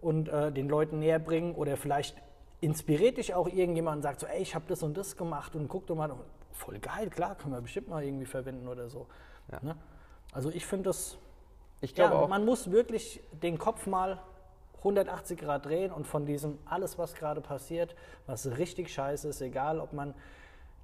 und 0.00 0.28
äh, 0.28 0.52
den 0.52 0.68
Leuten 0.68 0.98
näher 0.98 1.18
bringen 1.18 1.54
oder 1.54 1.76
vielleicht 1.76 2.16
inspiriert 2.60 3.16
dich 3.16 3.34
auch 3.34 3.48
irgendjemand 3.48 3.96
und 3.96 4.02
sagt 4.02 4.20
so, 4.20 4.26
ey, 4.26 4.40
ich 4.40 4.54
habe 4.54 4.64
das 4.68 4.82
und 4.82 4.96
das 4.96 5.16
gemacht 5.16 5.54
und 5.56 5.68
guck 5.68 5.86
doch 5.86 5.94
mal, 5.94 6.10
voll 6.56 6.78
geil, 6.78 7.10
klar, 7.10 7.34
können 7.34 7.54
wir 7.54 7.60
bestimmt 7.60 7.88
mal 7.88 8.02
irgendwie 8.02 8.26
verwenden 8.26 8.68
oder 8.68 8.88
so. 8.88 9.06
Ja. 9.52 9.60
Ne? 9.62 9.76
Also 10.32 10.50
ich 10.50 10.66
finde 10.66 10.90
das, 10.90 11.18
ich 11.80 11.94
glaube 11.94 12.14
ja, 12.14 12.20
auch. 12.20 12.28
man 12.28 12.44
muss 12.44 12.70
wirklich 12.70 13.20
den 13.42 13.58
Kopf 13.58 13.86
mal 13.86 14.20
180 14.78 15.38
Grad 15.38 15.66
drehen 15.66 15.92
und 15.92 16.06
von 16.06 16.26
diesem 16.26 16.58
alles, 16.64 16.98
was 16.98 17.14
gerade 17.14 17.40
passiert, 17.40 17.94
was 18.26 18.46
richtig 18.58 18.92
scheiße 18.92 19.28
ist, 19.28 19.40
egal 19.40 19.80
ob 19.80 19.92
man 19.92 20.14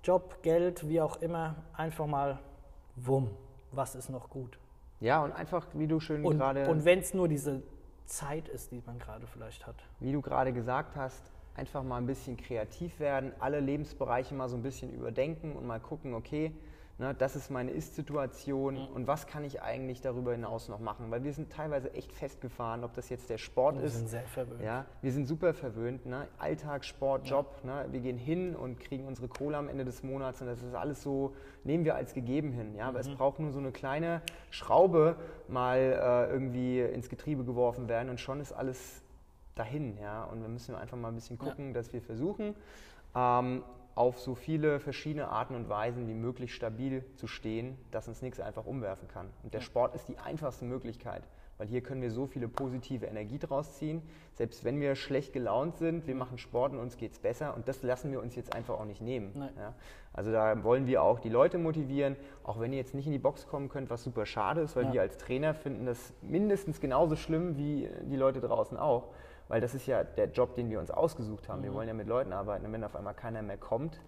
Job, 0.03 0.43
Geld, 0.43 0.89
wie 0.89 1.01
auch 1.01 1.17
immer, 1.17 1.55
einfach 1.75 2.07
mal 2.07 2.39
wumm, 2.97 3.31
was 3.71 3.95
ist 3.95 4.09
noch 4.09 4.29
gut. 4.29 4.59
Ja, 5.01 5.23
und 5.23 5.33
einfach, 5.33 5.67
wie 5.75 5.87
du 5.87 6.01
schön 6.01 6.25
Und, 6.25 6.39
gerade 6.39 6.69
und 6.69 6.85
wenn 6.85 7.01
es 7.01 7.15
nur 7.15 7.29
diese 7.29 7.63
Zeit 8.07 8.49
ist, 8.49 8.73
die 8.73 8.83
man 8.85 8.99
gerade 8.99 9.27
vielleicht 9.27 9.67
hat. 9.67 9.77
wie 10.01 10.13
du 10.13 10.21
gerade 10.21 10.53
gesagt 10.53 10.97
hast, 10.97 11.23
einfach 11.55 11.83
mal 11.83 11.99
ein 11.99 12.07
bisschen 12.07 12.37
kreativ 12.37 12.99
werden, 13.01 13.33
alle 13.39 13.61
Lebensbereiche 13.61 14.35
mal 14.35 14.49
so 14.49 14.57
ein 14.57 14.63
bisschen 14.63 14.93
überdenken 14.93 15.55
und 15.57 15.67
mal 15.67 15.81
gucken, 15.81 16.15
okay, 16.15 16.53
Ne, 16.99 17.15
das 17.19 17.37
ist 17.37 17.51
meine 17.51 17.71
Ist-Situation 17.71 18.75
mhm. 18.75 18.95
und 18.95 19.07
was 19.07 19.27
kann 19.27 19.45
ich 19.45 19.63
eigentlich 19.63 20.03
darüber 20.03 20.33
hinaus 20.33 20.69
noch 20.69 20.79
machen? 20.79 21.11
Weil 21.11 21.25
wir 21.25 21.33
sind 21.33 21.51
teilweise 21.51 21.93
echt 21.95 22.13
festgefahren, 22.13 22.85
ob 22.85 22.93
das 22.93 23.09
jetzt 23.09 23.31
der 23.31 23.39
Sport 23.39 23.77
wir 23.77 23.85
ist. 23.85 23.95
Wir 23.95 23.99
sind 23.99 24.09
sehr 24.09 24.27
verwöhnt. 24.27 24.63
Ja, 24.63 24.85
wir 25.01 25.11
sind 25.11 25.27
super 25.27 25.55
verwöhnt. 25.55 26.05
Ne? 26.05 26.29
Alltag, 26.39 26.85
Sport, 26.85 27.27
Job. 27.27 27.61
Ja. 27.65 27.83
Ne? 27.83 27.93
Wir 27.93 28.01
gehen 28.01 28.19
hin 28.19 28.55
und 28.55 28.79
kriegen 28.79 29.07
unsere 29.07 29.27
Kohle 29.27 29.57
am 29.57 29.69
Ende 29.69 29.85
des 29.85 30.03
Monats 30.03 30.43
und 30.43 30.47
das 30.47 30.63
ist 30.63 30.75
alles 30.75 31.03
so, 31.03 31.35
nehmen 31.65 31.85
wir 31.85 31.95
als 31.97 32.13
gegeben 32.13 32.53
hin. 32.53 32.77
Ja? 32.77 32.89
Aber 32.89 33.03
mhm. 33.03 33.11
es 33.11 33.17
braucht 33.17 33.41
nur 33.41 33.53
so 33.53 33.59
eine 33.59 33.73
kleine 33.73 34.21
Schraube 34.51 35.17
mal 35.49 35.79
äh, 35.79 36.31
irgendwie 36.31 36.81
ins 36.81 37.09
Getriebe 37.09 37.43
geworfen 37.43 37.89
werden 37.89 38.11
und 38.11 38.21
schon 38.21 38.39
ist 38.39 38.53
alles 38.53 39.03
dahin. 39.55 39.99
Ja? 39.99 40.25
Und 40.25 40.43
wir 40.43 40.49
müssen 40.49 40.75
einfach 40.75 40.97
mal 40.97 41.09
ein 41.09 41.15
bisschen 41.15 41.39
gucken, 41.39 41.69
ja. 41.69 41.73
dass 41.75 41.93
wir 41.93 42.03
versuchen, 42.03 42.55
ähm, 43.15 43.63
auf 43.95 44.19
so 44.19 44.35
viele 44.35 44.81
verschiedene 44.81 45.29
Arten 45.29 45.55
und 45.55 45.69
Weisen 45.69 46.09
wie 46.09 46.15
möglich 46.15 46.55
stabil 46.55 47.05
zu 47.17 47.27
stehen, 47.27 47.77
dass 47.91 48.09
uns 48.09 48.23
nichts 48.23 48.41
einfach 48.41 48.65
umwerfen 48.65 49.09
kann. 49.09 49.29
Und 49.43 49.53
der 49.53 49.61
Sport 49.61 49.95
ist 49.95 50.09
die 50.09 50.19
einfachste 50.19 50.65
Möglichkeit, 50.65 51.25
weil 51.59 51.67
hier 51.67 51.83
können 51.83 52.01
wir 52.01 52.11
so 52.11 52.27
viele 52.27 52.49
positive 52.49 53.05
Energie 53.05 53.39
draus 53.39 53.77
ziehen. 53.77 54.01
Selbst 54.33 54.65
wenn 54.65 54.81
wir 54.81 54.95
schlecht 54.95 55.35
gelaunt 55.35 55.77
sind, 55.77 56.07
wir 56.07 56.15
machen 56.15 56.39
Sport 56.39 56.73
und 56.73 56.79
uns 56.79 56.97
geht 56.97 57.13
es 57.13 57.19
besser 57.19 57.55
und 57.55 57.69
das 57.69 57.83
lassen 57.83 58.11
wir 58.11 58.23
uns 58.23 58.35
jetzt 58.35 58.55
einfach 58.55 58.81
auch 58.81 58.87
nicht 58.87 59.03
nehmen. 59.03 59.51
Ja? 59.59 59.75
Also 60.15 60.33
da 60.33 60.65
wollen 60.65 60.87
wir 60.87 61.03
auch 61.03 61.21
die 61.21 61.29
Leute 61.29 61.59
motivieren, 61.59 62.17
auch 62.45 62.61
wenn 62.61 62.73
ihr 62.73 62.79
jetzt 62.79 62.95
nicht 62.95 63.07
in 63.07 63.13
die 63.13 63.19
Box 63.19 63.47
kommen 63.47 63.69
könnt, 63.69 63.91
was 63.91 64.03
super 64.03 64.25
schade 64.25 64.63
ist, 64.63 64.75
weil 64.75 64.87
ja. 64.87 64.93
wir 64.95 65.01
als 65.03 65.19
Trainer 65.19 65.53
finden 65.53 65.85
das 65.85 66.15
mindestens 66.23 66.81
genauso 66.81 67.15
schlimm 67.15 67.59
wie 67.59 67.91
die 68.05 68.17
Leute 68.17 68.41
draußen 68.41 68.79
auch 68.79 69.11
weil 69.53 69.61
das 69.61 69.75
ist 69.75 69.85
ja 69.85 70.03
der 70.03 70.31
Job, 70.31 70.55
den 70.55 70.71
wir 70.71 70.81
uns 70.81 70.91
ausgesucht 70.91 71.51
haben. 71.51 71.61
Mhm. 71.61 71.65
Wir 71.65 71.75
wollen 71.75 71.89
ja 71.89 71.93
mit 71.93 72.07
Leuten 72.07 72.33
arbeiten 72.33 72.65
und 72.65 72.73
wenn 72.73 72.83
auf 72.85 72.97
einmal 72.97 73.13
keiner 73.13 73.43
mehr 73.43 73.59
kommt, 73.59 74.01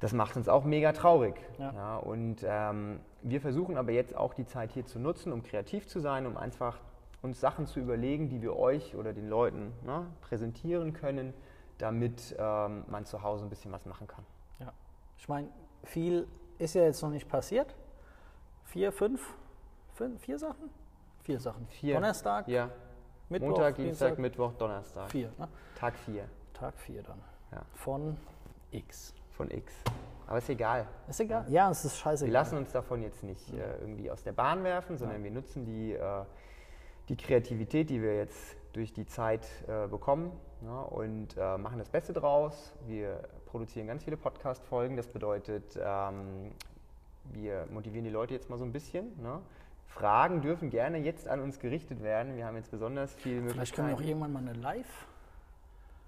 das 0.00 0.14
macht 0.14 0.34
uns 0.34 0.48
auch 0.48 0.64
mega 0.64 0.92
traurig. 0.92 1.34
Ja. 1.58 1.74
ja 1.74 1.96
und 1.98 2.36
ähm, 2.42 3.00
wir 3.20 3.42
versuchen 3.42 3.76
aber 3.76 3.92
jetzt 3.92 4.16
auch 4.16 4.32
die 4.32 4.46
Zeit 4.46 4.72
hier 4.72 4.86
zu 4.86 4.98
nutzen, 4.98 5.30
um 5.34 5.42
kreativ 5.42 5.86
zu 5.86 6.00
sein, 6.00 6.26
um 6.26 6.38
einfach 6.38 6.78
uns 7.20 7.38
Sachen 7.38 7.66
zu 7.66 7.80
überlegen, 7.80 8.30
die 8.30 8.40
wir 8.40 8.56
euch 8.56 8.96
oder 8.96 9.12
den 9.12 9.28
Leuten 9.28 9.74
ne, 9.84 10.06
präsentieren 10.22 10.94
können, 10.94 11.34
damit 11.76 12.34
ähm, 12.38 12.84
man 12.88 13.04
zu 13.04 13.22
Hause 13.22 13.44
ein 13.44 13.50
bisschen 13.50 13.72
was 13.72 13.84
machen 13.84 14.06
kann. 14.06 14.24
Ja, 14.58 14.72
ich 15.18 15.28
meine, 15.28 15.48
viel 15.84 16.26
ist 16.56 16.74
ja 16.74 16.84
jetzt 16.84 17.02
noch 17.02 17.10
nicht 17.10 17.28
passiert. 17.28 17.76
Vier, 18.64 18.90
fünf, 18.90 19.36
fünf 19.92 20.18
vier 20.22 20.38
Sachen? 20.38 20.70
Vier 21.24 21.40
Sachen. 21.40 21.66
Vier. 21.68 21.96
Donnerstag, 21.96 22.48
ja. 22.48 22.70
Mittwoch, 23.28 23.48
Montag, 23.48 23.74
Dienstag, 23.74 24.08
Dienstag, 24.08 24.18
Mittwoch, 24.18 24.52
Donnerstag. 24.54 25.10
Vier, 25.10 25.32
ne? 25.38 25.48
Tag 25.74 25.94
vier. 25.96 26.28
Tag 26.52 26.78
vier 26.78 27.02
dann. 27.02 27.20
Ja. 27.50 27.62
Von 27.74 28.16
X. 28.70 29.14
Von 29.32 29.50
X. 29.50 29.74
Aber 30.26 30.38
ist 30.38 30.48
egal. 30.48 30.86
Ist 31.08 31.20
egal? 31.20 31.44
Ja, 31.48 31.70
es 31.70 31.84
ist 31.84 31.98
scheiße. 31.98 32.24
Wir 32.24 32.32
lassen 32.32 32.56
uns 32.56 32.72
davon 32.72 33.02
jetzt 33.02 33.22
nicht 33.22 33.52
äh, 33.52 33.78
irgendwie 33.80 34.10
aus 34.10 34.22
der 34.22 34.32
Bahn 34.32 34.62
werfen, 34.64 34.96
sondern 34.96 35.18
ja. 35.18 35.24
wir 35.24 35.30
nutzen 35.30 35.64
die, 35.64 35.92
äh, 35.92 36.24
die 37.08 37.16
Kreativität, 37.16 37.90
die 37.90 38.00
wir 38.00 38.16
jetzt 38.16 38.56
durch 38.72 38.92
die 38.92 39.06
Zeit 39.06 39.46
äh, 39.66 39.88
bekommen 39.88 40.32
ja, 40.62 40.68
ne, 40.68 40.84
und 40.84 41.36
äh, 41.36 41.58
machen 41.58 41.78
das 41.78 41.88
Beste 41.88 42.12
draus. 42.12 42.74
Wir 42.86 43.22
produzieren 43.46 43.86
ganz 43.86 44.04
viele 44.04 44.16
Podcast-Folgen. 44.16 44.96
Das 44.96 45.08
bedeutet, 45.08 45.78
ähm, 45.82 46.52
wir 47.24 47.66
motivieren 47.70 48.04
die 48.04 48.10
Leute 48.10 48.34
jetzt 48.34 48.50
mal 48.50 48.58
so 48.58 48.64
ein 48.64 48.72
bisschen. 48.72 49.20
Ne? 49.20 49.40
Fragen 49.88 50.42
dürfen 50.42 50.70
gerne 50.70 50.98
jetzt 50.98 51.26
an 51.28 51.40
uns 51.40 51.58
gerichtet 51.58 52.02
werden. 52.02 52.36
Wir 52.36 52.46
haben 52.46 52.56
jetzt 52.56 52.70
besonders 52.70 53.14
viel 53.14 53.40
Möglichkeiten. 53.40 53.54
Vielleicht 53.54 53.74
können 53.74 53.88
wir 53.88 53.96
auch 53.96 54.00
irgendwann 54.00 54.32
mal 54.32 54.40
eine 54.40 54.52
Live, 54.52 55.06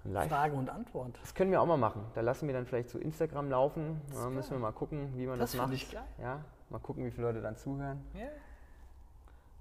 Live. 0.05 0.29
Frage 0.29 0.55
und 0.55 0.69
Antwort. 0.69 1.17
Das 1.21 1.33
können 1.35 1.51
wir 1.51 1.61
auch 1.61 1.65
mal 1.65 1.77
machen. 1.77 2.05
Da 2.15 2.21
lassen 2.21 2.47
wir 2.47 2.53
dann 2.53 2.65
vielleicht 2.65 2.89
zu 2.89 2.99
Instagram 2.99 3.49
laufen. 3.49 4.01
Da 4.13 4.29
müssen 4.29 4.51
wir 4.51 4.59
mal 4.59 4.71
gucken, 4.71 5.11
wie 5.15 5.25
man 5.25 5.39
das, 5.39 5.51
das 5.51 5.61
macht. 5.61 5.73
Ich 5.73 5.91
geil. 5.91 6.03
Ja, 6.21 6.43
mal 6.69 6.79
gucken, 6.79 7.05
wie 7.05 7.11
viele 7.11 7.27
Leute 7.27 7.41
dann 7.41 7.57
zuhören. 7.57 8.03
Ja. 8.13 8.27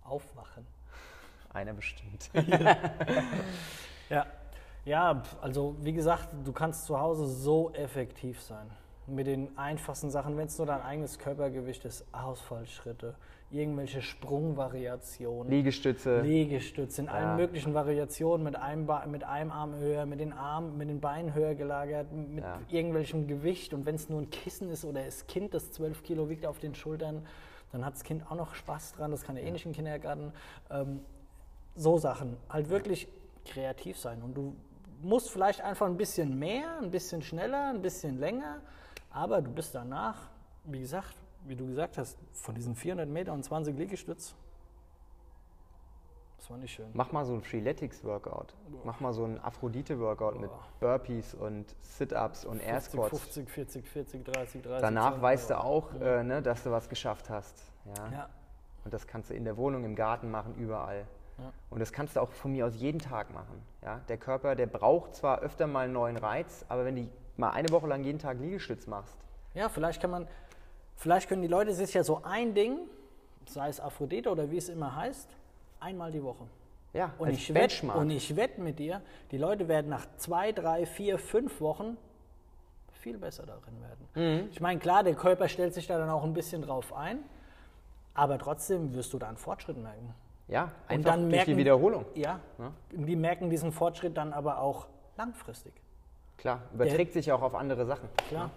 Aufwachen. 0.04 0.66
Einer 1.52 1.72
bestimmt. 1.72 2.30
ja. 4.08 4.26
ja, 4.84 5.22
also 5.40 5.76
wie 5.80 5.92
gesagt, 5.92 6.28
du 6.44 6.52
kannst 6.52 6.84
zu 6.84 7.00
Hause 7.00 7.26
so 7.26 7.72
effektiv 7.72 8.40
sein. 8.40 8.70
Mit 9.08 9.26
den 9.26 9.56
einfachsten 9.56 10.10
Sachen, 10.10 10.36
wenn 10.36 10.46
es 10.46 10.58
nur 10.58 10.66
dein 10.66 10.82
eigenes 10.82 11.18
Körpergewicht 11.18 11.84
ist, 11.84 12.04
Ausfallschritte, 12.12 13.14
irgendwelche 13.50 14.02
Sprungvariationen. 14.02 15.50
Liegestütze. 15.50 16.20
Liegestütze 16.20 17.02
in 17.02 17.06
ja. 17.06 17.14
allen 17.14 17.36
möglichen 17.36 17.72
Variationen, 17.74 18.44
mit 18.44 18.56
einem, 18.56 18.86
mit 19.10 19.24
einem 19.24 19.50
Arm 19.50 19.74
höher, 19.76 20.04
mit 20.04 20.20
den 20.20 20.32
Armen, 20.32 20.76
mit 20.76 20.88
den 20.88 21.00
Beinen 21.00 21.34
höher 21.34 21.54
gelagert, 21.54 22.12
mit 22.12 22.44
ja. 22.44 22.60
irgendwelchem 22.68 23.26
Gewicht. 23.26 23.72
Und 23.72 23.86
wenn 23.86 23.94
es 23.94 24.08
nur 24.08 24.20
ein 24.20 24.30
Kissen 24.30 24.68
ist 24.70 24.84
oder 24.84 25.02
das 25.04 25.26
Kind, 25.26 25.54
das 25.54 25.72
12 25.72 26.02
Kilo 26.02 26.28
wiegt 26.28 26.44
auf 26.44 26.58
den 26.58 26.74
Schultern, 26.74 27.26
dann 27.72 27.84
hat 27.84 27.94
das 27.94 28.04
Kind 28.04 28.30
auch 28.30 28.36
noch 28.36 28.54
Spaß 28.54 28.94
dran. 28.94 29.10
Das 29.10 29.22
kann 29.22 29.36
ja 29.36 29.42
eh 29.42 29.50
nicht 29.50 29.66
im 29.66 29.72
Kindergarten. 29.72 30.32
Ähm, 30.70 31.00
so 31.74 31.96
Sachen. 31.96 32.36
Halt 32.50 32.68
wirklich 32.68 33.08
kreativ 33.44 33.98
sein. 33.98 34.22
Und 34.22 34.34
du 34.34 34.54
musst 35.02 35.30
vielleicht 35.30 35.60
einfach 35.60 35.86
ein 35.86 35.96
bisschen 35.96 36.38
mehr, 36.38 36.78
ein 36.82 36.90
bisschen 36.90 37.22
schneller, 37.22 37.70
ein 37.70 37.82
bisschen 37.82 38.18
länger, 38.18 38.60
aber 39.10 39.42
du 39.42 39.50
bist 39.50 39.74
danach, 39.74 40.28
wie 40.64 40.80
gesagt, 40.80 41.14
wie 41.46 41.56
du 41.56 41.66
gesagt 41.66 41.98
hast, 41.98 42.18
von 42.32 42.54
diesen 42.54 42.74
400 42.74 43.08
Metern 43.08 43.36
und 43.36 43.42
20 43.42 43.76
Liegestütz, 43.76 44.34
das 46.38 46.50
war 46.50 46.56
nicht 46.58 46.72
schön. 46.72 46.88
Mach 46.94 47.12
mal 47.12 47.24
so 47.26 47.34
ein 47.34 47.42
Freeletics-Workout. 47.42 48.54
Mach 48.84 49.00
mal 49.00 49.12
so 49.12 49.24
ein 49.24 49.42
Aphrodite-Workout 49.42 50.40
mit 50.40 50.50
Burpees 50.80 51.34
und 51.34 51.66
Sit-Ups 51.82 52.44
und 52.44 52.60
Air 52.60 52.80
Squats. 52.80 53.10
50, 53.10 53.50
40, 53.50 53.88
40, 53.88 54.24
30, 54.24 54.62
30. 54.62 54.80
Danach 54.80 55.10
20, 55.10 55.22
weißt 55.22 55.50
du 55.50 55.60
auch, 55.60 55.92
ja. 55.94 56.20
äh, 56.20 56.24
ne, 56.24 56.40
dass 56.40 56.62
du 56.62 56.70
was 56.70 56.88
geschafft 56.88 57.28
hast. 57.28 57.60
Ja? 57.84 58.12
ja? 58.12 58.28
Und 58.84 58.94
das 58.94 59.06
kannst 59.06 59.30
du 59.30 59.34
in 59.34 59.44
der 59.44 59.56
Wohnung, 59.56 59.84
im 59.84 59.96
Garten 59.96 60.30
machen, 60.30 60.54
überall. 60.54 61.06
Ja. 61.38 61.52
Und 61.70 61.80
das 61.80 61.92
kannst 61.92 62.16
du 62.16 62.20
auch 62.20 62.30
von 62.30 62.52
mir 62.52 62.66
aus 62.66 62.76
jeden 62.76 63.00
Tag 63.00 63.32
machen. 63.34 63.60
Ja? 63.82 64.00
Der 64.08 64.16
Körper, 64.16 64.54
der 64.54 64.66
braucht 64.66 65.16
zwar 65.16 65.40
öfter 65.40 65.66
mal 65.66 65.84
einen 65.84 65.92
neuen 65.92 66.16
Reiz, 66.16 66.64
aber 66.68 66.84
wenn 66.84 66.96
du 66.96 67.08
mal 67.38 67.50
eine 67.50 67.70
Woche 67.70 67.86
lang 67.86 68.04
jeden 68.04 68.18
Tag 68.18 68.38
Liegestütz 68.40 68.86
machst. 68.86 69.16
Ja, 69.54 69.68
vielleicht 69.68 70.00
kann 70.00 70.10
man, 70.10 70.28
Vielleicht 70.98 71.28
können 71.28 71.42
die 71.42 71.48
Leute 71.48 71.72
sich 71.72 71.94
ja 71.94 72.02
so 72.02 72.22
ein 72.24 72.54
Ding, 72.54 72.76
sei 73.46 73.68
es 73.68 73.80
Aphrodite 73.80 74.30
oder 74.30 74.50
wie 74.50 74.56
es 74.56 74.68
immer 74.68 74.96
heißt, 74.96 75.28
einmal 75.78 76.10
die 76.10 76.22
Woche. 76.22 76.44
Ja, 76.92 77.12
und 77.18 77.30
ich, 77.30 77.54
wette, 77.54 77.86
und 77.86 78.10
ich 78.10 78.34
wette 78.34 78.60
mit 78.60 78.80
dir, 78.80 79.00
die 79.30 79.38
Leute 79.38 79.68
werden 79.68 79.90
nach 79.90 80.06
zwei, 80.16 80.50
drei, 80.50 80.86
vier, 80.86 81.18
fünf 81.18 81.60
Wochen 81.60 81.96
viel 82.94 83.16
besser 83.16 83.46
darin 83.46 83.80
werden. 83.80 84.42
Mhm. 84.42 84.48
Ich 84.50 84.60
meine, 84.60 84.80
klar, 84.80 85.04
der 85.04 85.14
Körper 85.14 85.46
stellt 85.46 85.72
sich 85.72 85.86
da 85.86 85.98
dann 85.98 86.10
auch 86.10 86.24
ein 86.24 86.34
bisschen 86.34 86.62
drauf 86.62 86.92
ein, 86.92 87.20
aber 88.14 88.36
trotzdem 88.38 88.92
wirst 88.94 89.12
du 89.12 89.20
da 89.20 89.28
einen 89.28 89.36
Fortschritt 89.36 89.76
merken. 89.76 90.14
Ja, 90.48 90.72
einfach 90.88 90.96
und 90.96 91.06
dann 91.06 91.20
durch 91.20 91.30
merken, 91.30 91.50
die 91.52 91.56
Wiederholung. 91.58 92.06
Ja, 92.16 92.40
ja, 92.58 92.72
die 92.90 93.14
merken 93.14 93.50
diesen 93.50 93.70
Fortschritt 93.70 94.16
dann 94.16 94.32
aber 94.32 94.58
auch 94.60 94.88
langfristig. 95.16 95.74
Klar, 96.38 96.62
überträgt 96.72 97.14
der, 97.14 97.22
sich 97.22 97.32
auch 97.32 97.42
auf 97.42 97.54
andere 97.54 97.84
Sachen. 97.84 98.08
Klar. 98.28 98.46
Ja. 98.46 98.50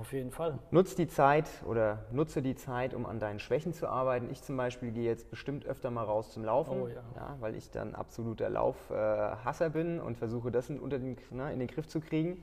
Auf 0.00 0.12
jeden 0.12 0.30
Fall. 0.30 0.58
Nutz 0.70 0.94
die 0.94 1.08
Zeit 1.08 1.48
oder 1.64 2.04
nutze 2.12 2.42
die 2.42 2.54
Zeit, 2.54 2.92
um 2.92 3.06
an 3.06 3.18
deinen 3.18 3.38
Schwächen 3.38 3.72
zu 3.72 3.88
arbeiten. 3.88 4.30
Ich 4.30 4.42
zum 4.42 4.56
Beispiel 4.56 4.90
gehe 4.90 5.04
jetzt 5.04 5.30
bestimmt 5.30 5.64
öfter 5.64 5.90
mal 5.90 6.04
raus 6.04 6.32
zum 6.32 6.44
Laufen, 6.44 6.82
oh, 6.82 6.88
ja. 6.88 7.02
Ja, 7.14 7.36
weil 7.40 7.54
ich 7.54 7.70
dann 7.70 7.94
absoluter 7.94 8.50
Laufhasser 8.50 9.66
äh, 9.66 9.70
bin 9.70 10.00
und 10.00 10.18
versuche, 10.18 10.50
das 10.50 10.68
in, 10.68 10.78
unter 10.78 10.98
den, 10.98 11.16
ne, 11.30 11.50
in 11.52 11.60
den 11.60 11.68
Griff 11.68 11.88
zu 11.88 12.00
kriegen. 12.00 12.42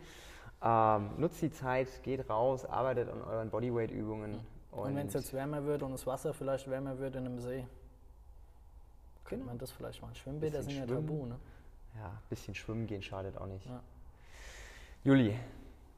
Ähm, 0.64 1.12
nutzt 1.18 1.42
die 1.44 1.52
Zeit, 1.52 1.88
geht 2.02 2.28
raus, 2.28 2.66
arbeitet 2.66 3.10
an 3.10 3.22
euren 3.22 3.52
Bodyweight-Übungen. 3.52 4.40
Und, 4.72 4.80
und 4.80 4.96
wenn 4.96 5.08
es 5.08 5.14
jetzt 5.14 5.32
wärmer 5.34 5.64
wird 5.64 5.84
und 5.84 5.92
das 5.92 6.08
Wasser 6.08 6.34
vielleicht 6.34 6.68
wärmer 6.68 6.98
wird 6.98 7.16
in 7.16 7.28
einem 7.28 7.40
See, 7.40 7.68
könnte 9.26 9.46
man 9.46 9.60
das 9.60 9.72
vielleicht 9.72 10.02
machen. 10.02 10.16
Schwimmbäder 10.16 10.64
sind 10.64 10.76
ja 10.76 10.86
tabu, 10.88 11.28
ne? 11.28 11.36
Ja, 11.96 12.08
ein 12.08 12.18
bisschen 12.30 12.56
schwimmen 12.56 12.88
gehen 12.88 13.04
schadet 13.04 13.38
auch 13.38 13.46
nicht. 13.46 13.68
Ja. 13.68 13.82
Juli, 15.06 15.38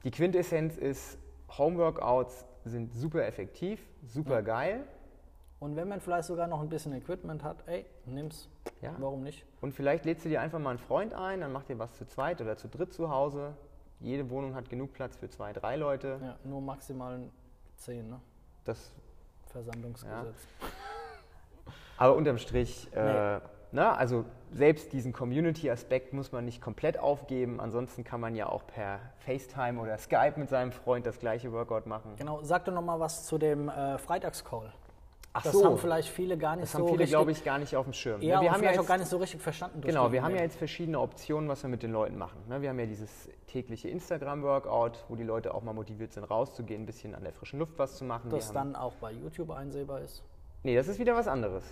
die 0.03 0.09
Quintessenz 0.09 0.77
ist, 0.77 1.19
Homeworkouts 1.55 2.43
sind 2.63 2.91
super 2.91 3.23
effektiv, 3.27 3.79
super 4.03 4.35
ja. 4.35 4.41
geil. 4.41 4.83
Und 5.59 5.75
wenn 5.75 5.87
man 5.87 6.01
vielleicht 6.01 6.27
sogar 6.27 6.47
noch 6.47 6.59
ein 6.59 6.69
bisschen 6.69 6.91
Equipment 6.93 7.43
hat, 7.43 7.57
ey, 7.67 7.85
nimm's. 8.05 8.49
Ja. 8.81 8.95
Warum 8.97 9.21
nicht? 9.21 9.45
Und 9.61 9.73
vielleicht 9.73 10.05
lädst 10.05 10.25
du 10.25 10.29
dir 10.29 10.41
einfach 10.41 10.57
mal 10.57 10.71
einen 10.71 10.79
Freund 10.79 11.13
ein, 11.13 11.41
dann 11.41 11.51
macht 11.51 11.69
ihr 11.69 11.77
was 11.77 11.93
zu 11.93 12.07
zweit 12.07 12.41
oder 12.41 12.57
zu 12.57 12.67
dritt 12.67 12.93
zu 12.93 13.11
Hause. 13.11 13.53
Jede 13.99 14.27
Wohnung 14.31 14.55
hat 14.55 14.71
genug 14.71 14.93
Platz 14.93 15.15
für 15.15 15.29
zwei, 15.29 15.53
drei 15.53 15.75
Leute. 15.75 16.19
Ja, 16.21 16.35
nur 16.43 16.61
maximal 16.61 17.29
zehn, 17.75 18.09
ne? 18.09 18.19
Das 18.63 18.91
Versammlungsgesetz. 19.51 20.47
Ja. 20.61 20.67
Aber 21.97 22.15
unterm 22.15 22.39
Strich, 22.39 22.89
äh, 22.91 23.35
nee. 23.35 23.41
Ne? 23.75 23.95
also 23.95 24.25
selbst 24.51 24.93
diesen 24.93 25.13
Community-Aspekt 25.13 26.13
muss 26.13 26.31
man 26.31 26.45
nicht 26.45 26.61
komplett 26.61 26.97
aufgeben. 26.97 27.59
Ansonsten 27.59 28.03
kann 28.03 28.21
man 28.21 28.35
ja 28.35 28.47
auch 28.47 28.65
per 28.65 28.99
FaceTime 29.19 29.79
oder 29.79 29.97
Skype 29.97 30.33
mit 30.37 30.49
seinem 30.49 30.71
Freund 30.71 31.05
das 31.05 31.19
gleiche 31.19 31.51
Workout 31.51 31.85
machen. 31.85 32.13
Genau, 32.17 32.41
sag 32.41 32.65
doch 32.65 32.73
nochmal 32.73 32.99
was 32.99 33.25
zu 33.25 33.37
dem 33.37 33.69
äh, 33.69 33.97
Freitagscall. 33.97 34.73
Ach 35.37 35.43
das 35.43 35.51
so. 35.51 35.65
haben 35.65 35.77
vielleicht 35.77 36.07
viele 36.07 36.37
gar 36.37 36.55
nicht 36.55 36.63
Das 36.63 36.71
so 36.71 36.79
haben 36.79 36.87
viele, 36.87 37.05
glaube 37.05 37.31
ich, 37.31 37.43
gar 37.43 37.57
nicht 37.57 37.75
auf 37.75 37.83
dem 37.83 37.91
Schirm. 37.91 38.21
ja, 38.21 38.39
wir 38.39 38.47
und 38.47 38.53
haben 38.53 38.59
vielleicht 38.61 38.75
ja 38.75 38.79
auch 38.79 38.83
jetzt, 38.83 38.87
gar 38.87 38.97
nicht 38.97 39.09
so 39.09 39.17
richtig 39.17 39.41
verstanden. 39.41 39.81
Genau, 39.81 40.13
wir 40.13 40.23
haben 40.23 40.33
ja 40.33 40.41
jetzt 40.41 40.55
verschiedene 40.55 40.97
Optionen, 40.97 41.49
was 41.49 41.61
wir 41.61 41.69
mit 41.69 41.83
den 41.83 41.91
Leuten 41.91 42.17
machen. 42.17 42.39
ne? 42.47 42.61
Wir 42.61 42.69
haben 42.69 42.79
ja 42.79 42.85
dieses 42.85 43.29
tägliche 43.47 43.89
Instagram-Workout, 43.89 45.03
wo 45.09 45.17
die 45.17 45.23
Leute 45.23 45.53
auch 45.53 45.61
mal 45.61 45.73
motiviert 45.73 46.13
sind, 46.13 46.23
rauszugehen, 46.23 46.83
ein 46.83 46.85
bisschen 46.85 47.15
an 47.15 47.23
der 47.23 47.33
frischen 47.33 47.59
Luft 47.59 47.77
was 47.77 47.97
zu 47.97 48.05
machen. 48.05 48.31
Wir 48.31 48.37
das 48.37 48.53
dann 48.53 48.77
auch 48.77 48.93
bei 48.95 49.11
YouTube 49.11 49.51
einsehbar 49.51 49.99
ist. 49.99 50.23
nee, 50.63 50.73
das 50.73 50.87
ist 50.87 50.99
wieder 50.99 51.15
was 51.17 51.27
anderes. 51.27 51.65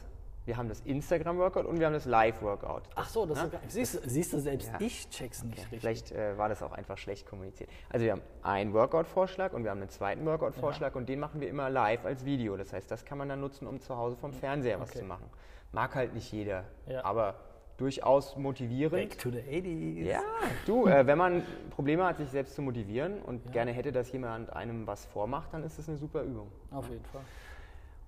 Wir 0.46 0.58
haben 0.58 0.68
das 0.68 0.82
Instagram-Workout 0.82 1.66
und 1.66 1.80
wir 1.80 1.86
haben 1.86 1.94
das 1.94 2.06
Live-Workout. 2.06 2.84
Ach 2.96 3.08
so, 3.08 3.26
das 3.26 3.38
Ne? 3.38 3.44
ist 3.46 3.52
gar, 3.52 3.62
siehst, 3.68 3.96
du- 3.96 4.10
siehst 4.10 4.34
du, 4.34 4.40
selbst 4.40 4.68
Ja. 4.74 4.82
ich 4.82 5.10
check's 5.10 5.44
nicht 5.44 5.60
richtig. 5.60 5.80
Vielleicht 5.80 6.12
äh, 6.12 6.38
war 6.38 6.50
das 6.50 6.62
auch 6.62 6.74
einfach 6.74 6.98
schlecht 6.98 7.26
kommuniziert. 7.26 7.70
Also 7.90 8.06
wir 8.06 8.12
haben 8.14 8.22
einen 8.42 8.74
Workout-Vorschlag 8.74 9.54
und 9.54 9.64
wir 9.64 9.72
haben 9.72 9.80
einen 9.80 9.90
zweiten 9.90 10.26
Workout-Vorschlag 10.26 10.96
und 10.96 11.08
den 11.08 11.20
machen 11.22 11.40
wir 11.40 11.48
immer 11.50 11.70
live 11.70 12.04
als 12.06 12.26
Video. 12.26 12.58
Das 12.58 12.74
heißt, 12.74 12.92
das 12.92 13.06
kann 13.06 13.18
man 13.18 13.30
dann 13.30 13.40
nutzen, 13.40 13.68
um 13.68 13.80
zu 13.80 13.96
Hause 13.96 14.18
vom 14.18 14.34
Fernseher 14.34 14.80
was 14.82 14.90
Okay. 14.90 15.00
zu 15.00 15.06
machen. 15.06 15.26
Mag 15.72 15.96
halt 15.96 16.14
nicht 16.14 16.30
jeder, 16.32 16.66
Ja. 16.88 17.06
aber 17.06 17.36
durchaus 17.78 18.36
motivierend. 18.36 19.10
Back 19.12 19.18
to 19.20 19.32
the 19.32 19.40
80s. 19.40 20.06
Ja, 20.06 20.22
du, 20.66 20.88
äh, 20.88 21.08
wenn 21.08 21.18
man 21.18 21.44
Probleme 21.72 22.04
hat, 22.06 22.18
sich 22.18 22.30
selbst 22.30 22.54
zu 22.56 22.62
motivieren 22.62 23.22
und 23.22 23.52
gerne 23.54 23.72
hätte, 23.72 23.92
dass 23.94 24.12
jemand 24.12 24.52
einem 24.54 24.86
was 24.88 25.06
vormacht, 25.06 25.54
dann 25.54 25.64
ist 25.64 25.80
das 25.80 25.88
eine 25.88 25.98
super 25.98 26.22
Übung. 26.22 26.52
Auf 26.70 26.90
jeden 26.90 27.06
Fall. 27.06 27.22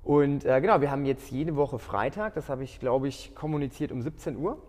Und 0.05 0.45
äh, 0.45 0.61
genau, 0.61 0.81
wir 0.81 0.91
haben 0.91 1.03
jetzt 1.05 1.31
jede 1.31 1.55
Woche 1.55 1.79
Freitag, 1.79 2.35
das 2.35 2.47
habe 2.47 2.63
ich, 2.63 2.79
glaube 2.79 3.07
ich, 3.07 3.33
kommuniziert 3.33 3.91
um 3.91 4.03
17 4.03 4.37
Uhr, 4.37 4.59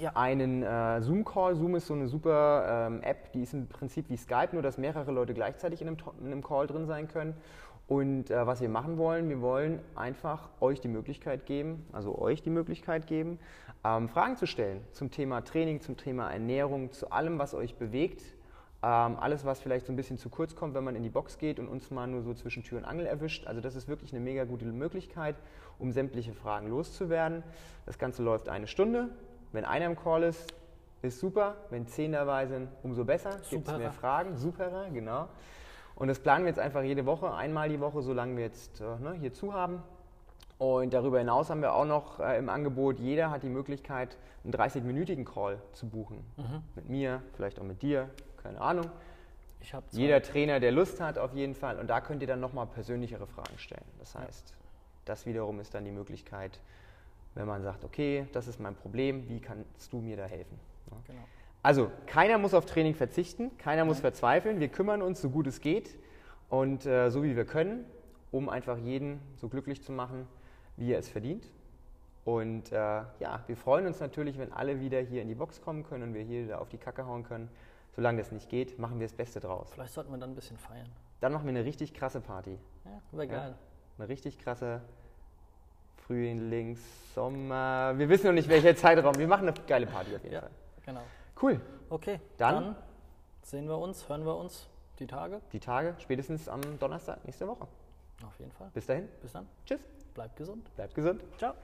Ja. 0.00 0.12
einen 0.14 0.62
äh, 0.62 1.02
Zoom-Call. 1.02 1.56
Zoom 1.56 1.74
ist 1.74 1.88
so 1.88 1.94
eine 1.94 2.06
super 2.06 2.86
ähm, 2.86 3.02
App, 3.02 3.32
die 3.32 3.42
ist 3.42 3.54
im 3.54 3.66
Prinzip 3.66 4.08
wie 4.08 4.16
Skype, 4.16 4.50
nur 4.52 4.62
dass 4.62 4.78
mehrere 4.78 5.10
Leute 5.10 5.34
gleichzeitig 5.34 5.82
in 5.82 5.88
einem, 5.88 5.96
in 6.20 6.26
einem 6.26 6.44
Call 6.44 6.68
drin 6.68 6.86
sein 6.86 7.08
können. 7.08 7.34
Und 7.88 8.30
äh, 8.30 8.46
was 8.46 8.60
wir 8.60 8.68
machen 8.68 8.96
wollen, 8.96 9.28
wir 9.28 9.40
wollen 9.40 9.80
einfach 9.96 10.48
euch 10.60 10.80
die 10.80 10.88
Möglichkeit 10.88 11.44
geben, 11.44 11.84
also 11.92 12.16
euch 12.16 12.40
die 12.42 12.50
Möglichkeit 12.50 13.08
geben, 13.08 13.40
ähm, 13.84 14.08
Fragen 14.08 14.36
zu 14.36 14.46
stellen 14.46 14.80
zum 14.92 15.10
Thema 15.10 15.42
Training, 15.42 15.80
zum 15.80 15.96
Thema 15.96 16.30
Ernährung, 16.30 16.92
zu 16.92 17.10
allem, 17.10 17.40
was 17.40 17.52
euch 17.52 17.74
bewegt. 17.74 18.22
Ähm, 18.84 19.16
alles, 19.18 19.46
was 19.46 19.60
vielleicht 19.60 19.86
so 19.86 19.94
ein 19.94 19.96
bisschen 19.96 20.18
zu 20.18 20.28
kurz 20.28 20.54
kommt, 20.54 20.74
wenn 20.74 20.84
man 20.84 20.94
in 20.94 21.02
die 21.02 21.08
Box 21.08 21.38
geht 21.38 21.58
und 21.58 21.68
uns 21.68 21.90
mal 21.90 22.06
nur 22.06 22.20
so 22.20 22.34
zwischen 22.34 22.62
Tür 22.62 22.76
und 22.76 22.84
Angel 22.84 23.06
erwischt. 23.06 23.46
Also 23.46 23.62
das 23.62 23.76
ist 23.76 23.88
wirklich 23.88 24.12
eine 24.12 24.20
mega 24.20 24.44
gute 24.44 24.66
Möglichkeit, 24.66 25.36
um 25.78 25.90
sämtliche 25.90 26.34
Fragen 26.34 26.68
loszuwerden. 26.68 27.42
Das 27.86 27.98
Ganze 27.98 28.22
läuft 28.22 28.50
eine 28.50 28.66
Stunde. 28.66 29.08
Wenn 29.52 29.64
einer 29.64 29.86
im 29.86 29.96
Call 29.96 30.24
ist, 30.24 30.52
ist 31.00 31.18
super. 31.18 31.56
Wenn 31.70 31.86
zehn 31.86 32.12
dabei 32.12 32.46
sind, 32.46 32.68
umso 32.82 33.06
besser. 33.06 33.40
Gibt 33.48 33.68
es 33.68 33.78
mehr 33.78 33.90
Fragen. 33.90 34.36
Superer, 34.36 34.90
genau. 34.90 35.28
Und 35.94 36.08
das 36.08 36.18
planen 36.18 36.44
wir 36.44 36.50
jetzt 36.50 36.60
einfach 36.60 36.82
jede 36.82 37.06
Woche, 37.06 37.32
einmal 37.32 37.70
die 37.70 37.80
Woche, 37.80 38.02
solange 38.02 38.36
wir 38.36 38.44
jetzt 38.44 38.82
äh, 38.82 39.02
ne, 39.02 39.14
hier 39.18 39.32
zu 39.32 39.54
haben. 39.54 39.82
Und 40.58 40.92
darüber 40.92 41.20
hinaus 41.20 41.48
haben 41.48 41.62
wir 41.62 41.72
auch 41.72 41.86
noch 41.86 42.20
äh, 42.20 42.36
im 42.36 42.50
Angebot, 42.50 42.98
jeder 42.98 43.30
hat 43.30 43.44
die 43.44 43.48
Möglichkeit, 43.48 44.18
einen 44.44 44.52
30-minütigen 44.52 45.24
Call 45.24 45.58
zu 45.72 45.88
buchen. 45.88 46.22
Mit 46.74 46.90
mir, 46.90 47.22
vielleicht 47.34 47.58
auch 47.58 47.64
mit 47.64 47.80
dir, 47.80 48.10
keine 48.44 48.60
Ahnung. 48.60 48.90
Jeder 49.92 50.22
Trainer, 50.22 50.60
der 50.60 50.70
Lust 50.70 51.00
hat, 51.00 51.16
auf 51.16 51.34
jeden 51.34 51.54
Fall. 51.54 51.78
Und 51.78 51.88
da 51.88 52.02
könnt 52.02 52.20
ihr 52.20 52.28
dann 52.28 52.40
nochmal 52.40 52.66
persönlichere 52.66 53.26
Fragen 53.26 53.58
stellen. 53.58 53.86
Das 53.98 54.14
heißt, 54.14 54.54
das 55.06 55.24
wiederum 55.24 55.58
ist 55.58 55.74
dann 55.74 55.86
die 55.86 55.90
Möglichkeit, 55.90 56.60
wenn 57.34 57.46
man 57.46 57.62
sagt, 57.62 57.82
okay, 57.82 58.26
das 58.32 58.46
ist 58.46 58.60
mein 58.60 58.74
Problem, 58.74 59.28
wie 59.28 59.40
kannst 59.40 59.92
du 59.92 60.00
mir 60.00 60.18
da 60.18 60.26
helfen? 60.26 60.58
Ja. 60.90 60.96
Genau. 61.06 61.22
Also, 61.62 61.90
keiner 62.06 62.36
muss 62.36 62.52
auf 62.52 62.66
Training 62.66 62.94
verzichten, 62.94 63.56
keiner 63.56 63.86
muss 63.86 64.00
verzweifeln. 64.00 64.60
Wir 64.60 64.68
kümmern 64.68 65.00
uns 65.00 65.22
so 65.22 65.30
gut 65.30 65.46
es 65.46 65.62
geht 65.62 65.96
und 66.50 66.84
äh, 66.84 67.08
so 67.08 67.22
wie 67.22 67.34
wir 67.36 67.46
können, 67.46 67.86
um 68.30 68.50
einfach 68.50 68.76
jeden 68.76 69.18
so 69.36 69.48
glücklich 69.48 69.82
zu 69.82 69.90
machen, 69.90 70.28
wie 70.76 70.92
er 70.92 70.98
es 70.98 71.08
verdient. 71.08 71.50
Und 72.26 72.70
äh, 72.70 72.76
ja, 72.76 73.42
wir 73.46 73.56
freuen 73.56 73.86
uns 73.86 73.98
natürlich, 74.00 74.38
wenn 74.38 74.52
alle 74.52 74.80
wieder 74.80 75.00
hier 75.00 75.22
in 75.22 75.28
die 75.28 75.34
Box 75.34 75.62
kommen 75.62 75.84
können 75.84 76.02
und 76.02 76.14
wir 76.14 76.22
hier 76.22 76.44
wieder 76.44 76.60
auf 76.60 76.68
die 76.68 76.78
Kacke 76.78 77.06
hauen 77.06 77.24
können. 77.24 77.48
Solange 77.96 78.18
das 78.18 78.32
nicht 78.32 78.48
geht, 78.48 78.78
machen 78.78 78.98
wir 78.98 79.06
das 79.06 79.16
Beste 79.16 79.40
draus. 79.40 79.70
Vielleicht 79.72 79.92
sollten 79.94 80.10
wir 80.10 80.18
dann 80.18 80.30
ein 80.30 80.34
bisschen 80.34 80.58
feiern. 80.58 80.88
Dann 81.20 81.32
machen 81.32 81.44
wir 81.44 81.50
eine 81.50 81.64
richtig 81.64 81.94
krasse 81.94 82.20
Party. 82.20 82.58
Ja, 82.84 82.90
wäre 83.12 83.26
Ja. 83.26 83.38
geil. 83.38 83.54
Eine 83.98 84.08
richtig 84.08 84.38
krasse 84.38 84.80
Frühlings, 86.06 86.80
Sommer. 87.14 87.94
Wir 87.96 88.08
wissen 88.08 88.26
noch 88.26 88.34
nicht, 88.34 88.48
welcher 88.48 88.74
Zeitraum. 88.76 89.14
Wir 89.16 89.28
machen 89.28 89.48
eine 89.48 89.56
geile 89.66 89.86
Party 89.86 90.14
auf 90.16 90.22
jeden 90.22 90.34
Ja, 90.34 90.40
Fall. 90.40 90.50
genau. 90.84 91.00
Cool. 91.40 91.60
Okay, 91.88 92.20
Dann- 92.36 92.54
dann 92.64 92.76
sehen 93.42 93.68
wir 93.68 93.78
uns, 93.78 94.08
hören 94.08 94.24
wir 94.26 94.36
uns 94.36 94.68
die 94.98 95.06
Tage. 95.06 95.40
Die 95.52 95.60
Tage 95.60 95.94
spätestens 95.98 96.48
am 96.48 96.60
Donnerstag 96.78 97.24
nächste 97.24 97.46
Woche. 97.46 97.66
Auf 98.26 98.38
jeden 98.38 98.52
Fall. 98.52 98.70
Bis 98.74 98.86
dahin. 98.86 99.08
Bis 99.22 99.32
dann. 99.32 99.48
Tschüss. 99.64 99.80
Bleibt 100.14 100.36
gesund. 100.36 100.74
Bleibt 100.76 100.94
gesund. 100.94 101.22
Ciao. 101.38 101.54